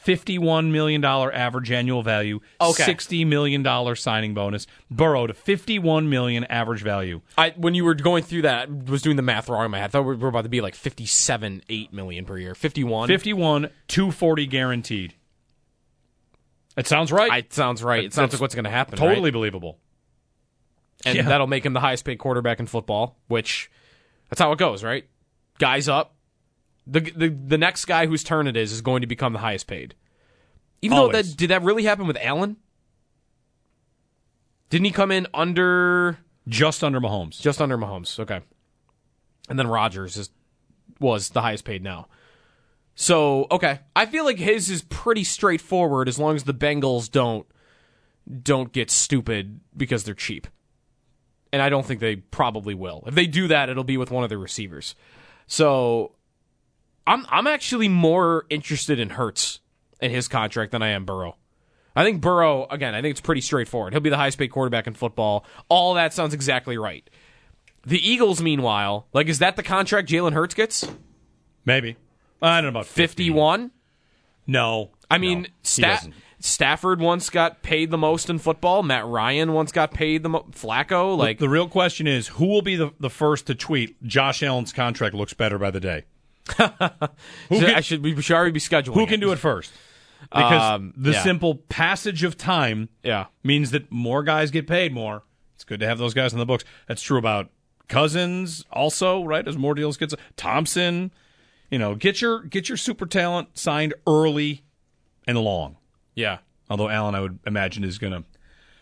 Fifty-one 0.01 0.71
million 0.71 0.99
dollar 0.99 1.31
average 1.31 1.69
annual 1.71 2.01
value. 2.01 2.39
Okay. 2.59 2.83
Sixty 2.83 3.23
million 3.23 3.61
dollar 3.61 3.95
signing 3.95 4.33
bonus. 4.33 4.65
Burrow 4.89 5.27
to 5.27 5.33
fifty-one 5.35 6.09
million 6.09 6.43
average 6.45 6.81
value. 6.81 7.21
I 7.37 7.51
when 7.55 7.75
you 7.75 7.85
were 7.85 7.93
going 7.93 8.23
through 8.23 8.41
that, 8.41 8.67
I 8.67 8.91
was 8.91 9.03
doing 9.03 9.15
the 9.15 9.21
math 9.21 9.47
wrong 9.47 9.63
in 9.65 9.69
my 9.71 9.77
head. 9.77 9.85
I 9.85 9.87
thought 9.89 10.01
we 10.03 10.15
were 10.15 10.27
about 10.29 10.41
to 10.41 10.49
be 10.49 10.59
like 10.59 10.73
fifty-seven, 10.73 11.61
eight 11.69 11.93
million 11.93 12.25
per 12.25 12.37
year. 12.37 12.55
Fifty-one. 12.55 13.09
51, 13.09 13.69
240 13.87 14.47
guaranteed. 14.47 15.13
It 16.77 16.87
sounds 16.87 17.11
right. 17.11 17.31
I, 17.31 17.37
it 17.37 17.53
sounds 17.53 17.83
right. 17.83 18.03
It 18.03 18.13
sounds 18.13 18.33
like 18.33 18.41
what's 18.41 18.55
going 18.55 18.65
to 18.65 18.71
happen. 18.71 18.97
totally 18.97 19.25
right? 19.25 19.33
believable. 19.33 19.77
and 21.05 21.15
Yeah. 21.15 21.23
that'll 21.23 21.47
make 21.47 21.65
him 21.65 21.73
the 21.73 21.79
highest 21.79 22.05
paid 22.05 22.17
quarterback 22.17 22.59
in 22.59 22.65
football. 22.65 23.17
Which 23.27 23.69
that's 24.29 24.39
how 24.41 24.51
it 24.51 24.57
goes, 24.57 24.83
right? 24.83 25.05
Guys 25.59 25.87
up. 25.89 26.15
The 26.87 26.99
the 26.99 27.29
the 27.29 27.57
next 27.57 27.85
guy 27.85 28.07
whose 28.07 28.23
turn 28.23 28.47
it 28.47 28.57
is 28.57 28.71
is 28.71 28.81
going 28.81 29.01
to 29.01 29.07
become 29.07 29.33
the 29.33 29.39
highest 29.39 29.67
paid. 29.67 29.95
Even 30.81 30.97
though 30.97 31.11
that 31.11 31.37
did 31.37 31.49
that 31.49 31.61
really 31.61 31.83
happen 31.83 32.07
with 32.07 32.17
Allen? 32.21 32.57
Didn't 34.69 34.85
he 34.85 34.91
come 34.91 35.11
in 35.11 35.27
under 35.33 36.19
Just 36.47 36.83
under 36.83 36.99
Mahomes. 36.99 37.39
just 37.39 37.61
under 37.61 37.77
Mahomes? 37.77 38.19
Okay, 38.19 38.41
and 39.49 39.59
then 39.59 39.67
Rodgers 39.67 40.17
is 40.17 40.29
was 40.99 41.29
the 41.29 41.41
highest 41.41 41.65
paid 41.65 41.83
now. 41.83 42.07
So 42.95 43.47
okay, 43.51 43.79
I 43.95 44.05
feel 44.05 44.25
like 44.25 44.37
his 44.37 44.69
is 44.69 44.81
pretty 44.81 45.23
straightforward 45.23 46.07
as 46.07 46.17
long 46.17 46.35
as 46.35 46.43
the 46.43 46.53
Bengals 46.53 47.11
don't 47.11 47.45
don't 48.43 48.71
get 48.71 48.89
stupid 48.89 49.59
because 49.75 50.03
they're 50.03 50.13
cheap. 50.13 50.47
And 51.53 51.61
I 51.61 51.69
don't 51.69 51.85
think 51.85 51.99
they 51.99 52.15
probably 52.15 52.73
will. 52.73 53.03
If 53.07 53.13
they 53.13 53.27
do 53.27 53.47
that, 53.49 53.69
it'll 53.69 53.83
be 53.83 53.97
with 53.97 54.09
one 54.09 54.23
of 54.23 54.29
their 54.29 54.39
receivers. 54.39 54.95
So 55.47 56.13
I'm 57.05 57.25
I'm 57.29 57.47
actually 57.47 57.87
more 57.87 58.45
interested 58.49 58.99
in 58.99 59.11
Hurts 59.11 59.59
and 59.99 60.11
his 60.11 60.27
contract 60.27 60.71
than 60.71 60.81
I 60.81 60.89
am 60.89 61.05
Burrow. 61.05 61.35
I 61.95 62.03
think 62.03 62.21
Burrow, 62.21 62.67
again, 62.69 62.95
I 62.95 63.01
think 63.01 63.11
it's 63.11 63.21
pretty 63.21 63.41
straightforward. 63.41 63.93
He'll 63.93 63.99
be 64.01 64.09
the 64.09 64.17
highest 64.17 64.37
paid 64.37 64.47
quarterback 64.49 64.87
in 64.87 64.93
football. 64.93 65.45
All 65.67 65.95
that 65.95 66.13
sounds 66.13 66.33
exactly 66.33 66.77
right. 66.77 67.07
The 67.85 67.97
Eagles, 67.97 68.41
meanwhile, 68.41 69.07
like, 69.13 69.27
is 69.27 69.39
that 69.39 69.55
the 69.55 69.63
contract 69.63 70.07
Jalen 70.07 70.33
Hurts 70.33 70.53
gets? 70.53 70.87
Maybe. 71.65 71.97
I 72.41 72.61
don't 72.61 72.73
know 72.73 72.79
about 72.79 72.85
51? 72.87 73.71
No. 74.47 74.91
I 75.09 75.17
mean, 75.17 75.41
no, 75.41 75.47
Sta- 75.63 76.07
Stafford 76.39 76.99
once 76.99 77.29
got 77.29 77.61
paid 77.61 77.91
the 77.91 77.97
most 77.97 78.29
in 78.29 78.39
football. 78.39 78.83
Matt 78.83 79.05
Ryan 79.05 79.51
once 79.53 79.71
got 79.71 79.93
paid 79.93 80.23
the 80.23 80.29
mo- 80.29 80.47
Flacco. 80.51 81.17
Like, 81.17 81.39
the 81.39 81.49
real 81.49 81.67
question 81.67 82.07
is 82.07 82.29
who 82.29 82.45
will 82.47 82.61
be 82.61 82.75
the, 82.75 82.91
the 82.99 83.09
first 83.09 83.47
to 83.47 83.55
tweet 83.55 84.01
Josh 84.03 84.41
Allen's 84.41 84.71
contract 84.71 85.13
looks 85.13 85.33
better 85.33 85.59
by 85.59 85.71
the 85.71 85.79
day? 85.79 86.05
Who 86.57 87.59
can, 87.59 87.75
I 87.75 87.81
should 87.81 88.03
we 88.03 88.19
should 88.21 88.35
already 88.35 88.51
be 88.51 88.59
scheduling. 88.59 88.93
who 88.95 89.05
can 89.07 89.19
do 89.19 89.31
it 89.31 89.37
first? 89.39 89.71
Because 90.21 90.75
Um, 90.75 90.93
the 90.95 91.11
yeah. 91.11 91.23
simple 91.23 91.55
passage 91.55 92.23
of 92.23 92.37
time 92.37 92.89
Yeah. 93.03 93.25
means 93.43 93.71
that 93.71 93.91
more 93.91 94.23
guys 94.23 94.51
get 94.51 94.67
paid 94.67 94.93
more. 94.93 95.23
It's 95.55 95.63
good 95.63 95.79
to 95.79 95.87
have 95.87 95.97
those 95.97 96.13
guys 96.13 96.31
in 96.33 96.39
the 96.39 96.45
books. 96.45 96.63
That's 96.87 97.01
true 97.01 97.17
about 97.17 97.49
Cousins 97.87 98.63
also, 98.71 99.23
right? 99.23 99.47
As 99.47 99.57
more 99.57 99.73
deals 99.73 99.97
gets 99.97 100.13
Thompson, 100.37 101.11
you 101.69 101.77
know, 101.79 101.95
get 101.95 102.21
your 102.21 102.41
get 102.43 102.69
your 102.69 102.77
super 102.77 103.05
talent 103.05 103.57
signed 103.57 103.93
early 104.07 104.63
and 105.27 105.37
long. 105.37 105.77
Yeah. 106.15 106.39
Although 106.69 106.89
Allen, 106.89 107.15
I 107.15 107.19
would 107.21 107.39
imagine, 107.45 107.83
is 107.83 107.97
going 107.97 108.13
to 108.13 108.23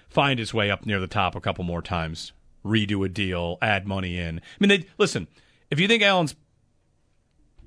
find 0.10 0.40
his 0.40 0.54
way 0.54 0.70
up 0.70 0.86
near 0.86 1.00
the 1.00 1.08
top 1.08 1.36
a 1.36 1.42
couple 1.42 1.64
more 1.64 1.82
times, 1.82 2.34
redo 2.64 3.04
a 3.06 3.10
deal, 3.10 3.58
add 3.62 3.88
money 3.88 4.18
in. 4.18 4.40
I 4.40 4.42
mean, 4.60 4.70
they 4.70 4.86
listen. 4.98 5.28
If 5.72 5.80
you 5.80 5.88
think 5.88 6.04
Allen's 6.04 6.36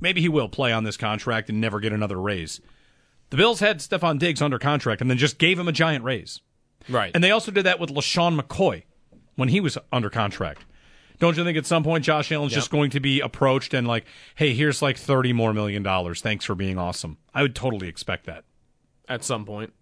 maybe 0.02 0.20
he 0.20 0.28
will 0.28 0.48
play 0.48 0.72
on 0.72 0.84
this 0.84 0.96
contract 0.98 1.48
and 1.48 1.60
never 1.60 1.80
get 1.80 1.92
another 1.92 2.20
raise. 2.20 2.60
The 3.30 3.36
Bills 3.38 3.60
had 3.60 3.78
Stefon 3.78 4.18
Diggs 4.18 4.42
under 4.42 4.58
contract 4.58 5.00
and 5.00 5.08
then 5.08 5.16
just 5.16 5.38
gave 5.38 5.58
him 5.58 5.68
a 5.68 5.72
giant 5.72 6.04
raise. 6.04 6.40
Right. 6.88 7.10
And 7.14 7.24
they 7.24 7.30
also 7.30 7.50
did 7.50 7.64
that 7.64 7.80
with 7.80 7.88
LeSean 7.90 8.38
McCoy 8.38 8.82
when 9.36 9.48
he 9.48 9.60
was 9.60 9.78
under 9.90 10.10
contract. 10.10 10.66
Don't 11.18 11.36
you 11.36 11.44
think 11.44 11.56
at 11.56 11.64
some 11.64 11.84
point 11.84 12.04
Josh 12.04 12.32
Allen's 12.32 12.52
just 12.52 12.70
going 12.70 12.90
to 12.90 13.00
be 13.00 13.20
approached 13.20 13.72
and 13.72 13.86
like, 13.86 14.04
hey, 14.34 14.52
here's 14.54 14.82
like 14.82 14.96
thirty 14.98 15.32
more 15.32 15.52
million 15.54 15.82
dollars. 15.84 16.20
Thanks 16.20 16.44
for 16.44 16.56
being 16.56 16.78
awesome. 16.78 17.16
I 17.32 17.42
would 17.42 17.54
totally 17.54 17.86
expect 17.86 18.26
that. 18.26 18.44
at 19.08 19.22
some 19.22 19.44
point, 19.44 19.72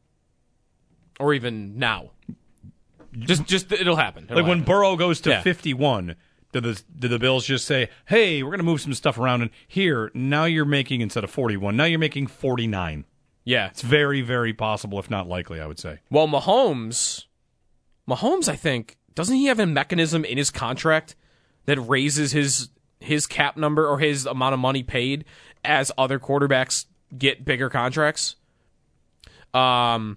or 1.19 1.33
even 1.33 1.79
now. 1.79 2.11
Just, 3.19 3.45
just 3.47 3.73
it'll 3.73 3.97
happen. 3.97 4.25
It'll 4.25 4.37
Like 4.43 4.47
when. 4.49 4.63
Burrow 4.65 4.97
goes 4.97 5.21
to 5.23 5.31
Yeah. 5.31 5.43
51, 5.43 6.15
do 6.53 6.61
the 6.61 6.83
do 6.99 7.09
the 7.09 7.19
Bills 7.19 7.47
just 7.47 7.67
say, 7.67 7.89
"Hey, 8.07 8.43
we're 8.43 8.51
going 8.51 8.59
to 8.59 8.65
move 8.65 8.81
some 8.81 8.95
stuff 8.95 9.19
around 9.19 9.43
and 9.43 9.51
here, 9.67 10.11
now 10.15 10.45
you're 10.45 10.65
making 10.65 11.01
instead 11.01 11.25
of 11.25 11.31
41, 11.31 11.77
now 11.77 11.85
you're 11.85 11.99
making 11.99 12.27
49." 12.27 13.05
yeah. 13.45 13.69
It's 13.69 13.83
very 13.83 14.21
very 14.21 14.53
possible 14.53 14.99
if 14.99 15.11
not 15.11 15.27
likely, 15.29 15.61
I 15.61 15.67
would 15.67 15.79
say. 15.79 16.01
Well, 16.11 16.29
Mahomes, 16.29 17.25
Mahomes, 18.09 18.49
I 18.49 18.57
think 18.57 18.97
doesn't 19.15 19.35
he 19.35 19.47
have 19.47 19.59
a 19.59 19.67
mechanism 19.67 20.25
in 20.25 20.39
his 20.39 20.51
contract 20.51 21.17
that 21.67 21.81
raises 21.81 22.33
his 22.33 22.69
his 23.01 23.27
cap 23.27 23.57
number 23.57 23.87
or 23.89 23.99
his 23.99 24.27
amount 24.27 24.55
of 24.55 24.61
money 24.61 24.83
paid 24.83 25.25
as 25.65 25.91
other 25.99 26.19
quarterbacks 26.19 26.87
get 27.17 27.45
bigger 27.45 27.69
contracts? 27.71 28.37
Um, 29.53 30.17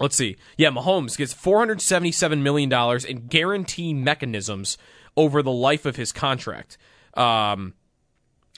let's 0.00 0.16
see. 0.16 0.36
Yeah, 0.56 0.70
Mahomes 0.70 1.16
gets 1.16 1.32
four 1.32 1.58
hundred 1.58 1.80
seventy-seven 1.80 2.42
million 2.42 2.68
dollars 2.68 3.04
in 3.04 3.26
guarantee 3.26 3.94
mechanisms 3.94 4.76
over 5.16 5.42
the 5.42 5.52
life 5.52 5.86
of 5.86 5.96
his 5.96 6.12
contract. 6.12 6.76
Um, 7.14 7.74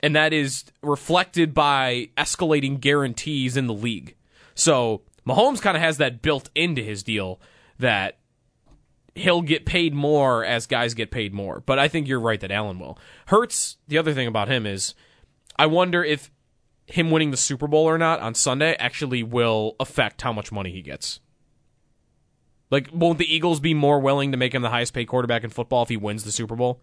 and 0.03 0.15
that 0.17 0.33
is 0.33 0.65
reflected 0.83 1.55
by 1.55 2.11
escalating 2.17 2.81
guarantees 2.81 3.57
in 3.57 3.67
the 3.67 3.75
league. 3.75 4.15
So 4.55 5.03
Mahomes 5.27 5.61
kind 5.61 5.77
of 5.77 5.83
has 5.83 5.99
that 5.99 6.23
built 6.23 6.51
into 6.55 6.83
his 6.83 7.03
deal 7.03 7.41
that 7.79 8.19
he'll 9.15 9.43
get 9.43 9.65
paid 9.65 9.95
more 9.95 10.45
as 10.45 10.67
guys 10.67 10.95
get 10.95 11.11
paid 11.11 11.33
more. 11.33 11.63
But 11.65 11.79
I 11.79 11.89
think 11.89 12.07
you're 12.07 12.21
right 12.21 12.41
that 12.41 12.51
Allen 12.51 12.79
will. 12.79 12.99
Hurts, 13.27 13.79
the 13.89 13.99
other 13.99 14.13
thing 14.13 14.27
about 14.27 14.49
him 14.49 14.67
is 14.67 14.95
I 15.59 15.67
wonder 15.67 16.05
if 16.05 16.31
him 16.87 17.11
winning 17.11 17.31
the 17.31 17.37
Super 17.37 17.67
Bowl 17.67 17.87
or 17.87 17.99
not 17.99 18.21
on 18.21 18.35
Sunday 18.35 18.77
actually 18.79 19.23
will 19.23 19.75
affect 19.81 20.23
how 20.23 20.33
much 20.33 20.53
money 20.53 20.71
he 20.71 20.83
gets. 20.83 21.21
Like, 22.71 22.89
won't 22.93 23.19
the 23.19 23.33
Eagles 23.33 23.61
be 23.61 23.75
more 23.75 24.01
willing 24.01 24.33
to 24.33 24.37
make 24.37 24.55
him 24.55 24.63
the 24.63 24.71
highest 24.71 24.93
paid 24.93 25.07
quarterback 25.07 25.45
in 25.45 25.51
football 25.51 25.83
if 25.83 25.89
he 25.89 25.97
wins 25.97 26.25
the 26.25 26.33
Super 26.33 26.57
Bowl? 26.57 26.81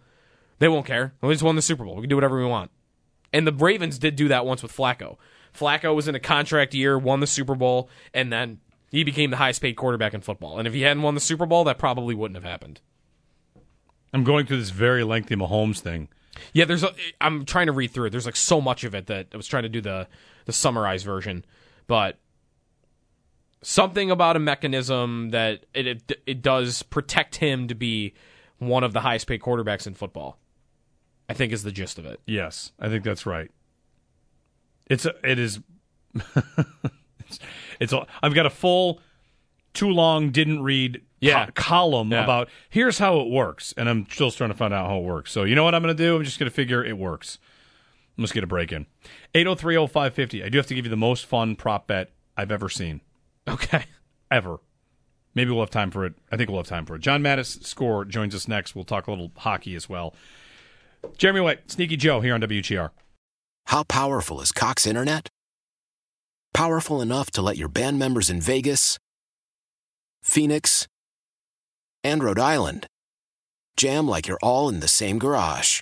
They 0.60 0.68
won't 0.68 0.86
care. 0.86 1.14
We 1.22 1.34
just 1.34 1.44
won 1.44 1.56
the 1.56 1.62
Super 1.62 1.84
Bowl. 1.84 1.96
We 1.96 2.02
can 2.02 2.10
do 2.10 2.16
whatever 2.16 2.38
we 2.38 2.46
want. 2.46 2.72
And 3.34 3.46
the 3.46 3.52
Ravens 3.52 3.98
did 3.98 4.16
do 4.16 4.28
that 4.30 4.46
once 4.46 4.64
with 4.64 4.76
Flacco. 4.76 5.18
Flacco 5.54 5.94
was 5.96 6.08
in 6.08 6.16
a 6.16 6.20
contract 6.20 6.74
year, 6.74 6.98
won 6.98 7.20
the 7.20 7.28
Super 7.28 7.56
Bowl, 7.56 7.90
and 8.14 8.32
then 8.32 8.60
he 8.92 9.04
became 9.04 9.32
the 9.32 9.38
highest 9.38 9.62
paid 9.62 9.76
quarterback 9.76 10.14
in 10.14 10.22
football. 10.22 10.58
And 10.58 10.68
if 10.68 10.74
he 10.74 10.82
hadn't 10.82 11.04
won 11.04 11.16
the 11.16 11.22
Super 11.22 11.46
Bowl, 11.46 11.64
that 11.66 11.78
probably 11.78 12.16
wouldn't 12.16 12.36
have 12.36 12.50
happened. 12.50 12.80
I'm 14.14 14.24
going 14.24 14.46
through 14.46 14.60
this 14.60 14.70
very 14.70 15.04
lengthy 15.04 15.36
Mahomes 15.36 15.80
thing. 15.80 16.10
Yeah, 16.54 16.66
there's 16.66 16.84
a. 16.84 16.94
I'm 17.20 17.46
trying 17.46 17.68
to 17.68 17.72
read 17.72 17.92
through 17.92 18.06
it. 18.06 18.10
There's 18.12 18.26
like 18.26 18.36
so 18.36 18.62
much 18.62 18.84
of 18.84 18.96
it 18.96 19.08
that 19.08 19.28
I 19.34 19.38
was 19.38 19.48
trying 19.48 19.64
to 19.64 19.70
do 19.70 19.82
the 19.82 20.08
the 20.46 20.54
summarized 20.54 21.06
version, 21.06 21.46
but 21.88 22.18
something 23.64 24.12
about 24.12 24.36
a 24.36 24.40
mechanism 24.40 25.30
that 25.32 25.66
it, 25.74 25.88
it 25.88 26.22
it 26.28 26.42
does 26.42 26.84
protect 26.84 27.38
him 27.38 27.68
to 27.68 27.76
be 27.76 28.14
one 28.60 28.84
of 28.84 28.94
the 28.94 29.00
highest 29.02 29.28
paid 29.28 29.42
quarterbacks 29.42 29.88
in 29.88 29.94
football. 29.96 30.38
I 31.30 31.34
think 31.34 31.52
is 31.54 31.64
the 31.64 31.72
gist 31.72 31.98
of 31.98 32.06
it. 32.06 32.20
Yes, 32.28 32.72
I 32.80 32.90
think 32.90 33.04
that's 33.04 33.26
right. 33.26 33.50
It's 34.88 35.06
a, 35.06 35.14
it 35.24 35.40
is. 35.40 35.60
it's, 37.26 37.40
it's 37.80 37.94
a, 37.94 38.06
I've 38.22 38.34
got 38.36 38.46
a 38.46 38.50
full, 38.50 39.00
too 39.74 39.90
long 39.90 40.32
didn't 40.32 40.62
read 40.64 41.02
Yeah. 41.22 41.46
co- 41.48 41.52
column 41.56 42.12
Yeah. 42.12 42.24
about 42.24 42.50
here's 42.70 43.00
how 43.00 43.20
it 43.22 43.30
works, 43.30 43.74
and 43.78 43.90
I'm 43.90 44.06
still 44.10 44.32
trying 44.32 44.52
to 44.52 44.56
find 44.58 44.74
out 44.74 44.88
how 44.90 44.98
it 45.00 45.04
works. 45.04 45.32
So 45.32 45.44
you 45.44 45.56
know 45.56 45.64
what 45.64 45.74
I'm 45.74 45.82
going 45.82 45.96
to 45.96 46.04
do? 46.04 46.16
I'm 46.18 46.24
just 46.24 46.38
going 46.40 46.50
to 46.50 46.54
figure 46.56 46.84
it 46.84 46.98
works. 46.98 47.40
Let's 48.18 48.32
get 48.34 48.44
a 48.44 48.48
break 48.48 48.72
in. 48.72 48.86
8030550. 49.34 50.44
I 50.46 50.50
do 50.50 50.58
have 50.60 50.68
to 50.68 50.76
give 50.76 50.86
you 50.86 50.92
the 50.92 50.96
most 50.98 51.26
fun 51.26 51.56
prop 51.56 51.88
bet 51.88 52.12
I've 52.38 52.52
ever 52.52 52.70
seen. 52.70 53.02
Okay. 53.48 53.86
Ever. 54.32 54.58
Maybe 55.36 55.52
we'll 55.52 55.62
have 55.62 55.70
time 55.70 55.92
for 55.92 56.06
it. 56.06 56.14
I 56.32 56.38
think 56.38 56.50
we'll 56.50 56.60
have 56.60 56.68
time 56.68 56.86
for 56.86 56.96
it. 56.96 57.02
John 57.02 57.22
Mattis 57.22 57.64
score 57.66 58.06
joins 58.06 58.36
us 58.36 58.48
next. 58.48 58.76
We'll 58.76 58.84
talk 58.84 59.08
a 59.08 59.12
little 59.12 59.32
hockey 59.36 59.76
as 59.76 59.90
well. 59.90 60.14
Jeremy 61.18 61.42
White, 61.42 61.72
Sneaky 61.72 61.98
Joe 61.98 62.22
here 62.22 62.34
on 62.34 62.42
WGR. 62.42 62.92
How 63.68 63.84
powerful 63.84 64.42
is 64.42 64.52
Cox 64.52 64.86
Internet? 64.86 65.30
Powerful 66.54 67.02
enough 67.02 67.32
to 67.32 67.42
let 67.42 67.58
your 67.58 67.68
band 67.68 67.98
members 67.98 68.30
in 68.30 68.40
Vegas, 68.40 69.00
Phoenix, 70.22 70.88
and 72.04 72.24
Rhode 72.24 72.40
Island 72.40 72.86
jam 73.76 74.08
like 74.08 74.28
you're 74.28 74.40
all 74.44 74.70
in 74.70 74.80
the 74.80 74.88
same 74.88 75.18
garage. 75.18 75.82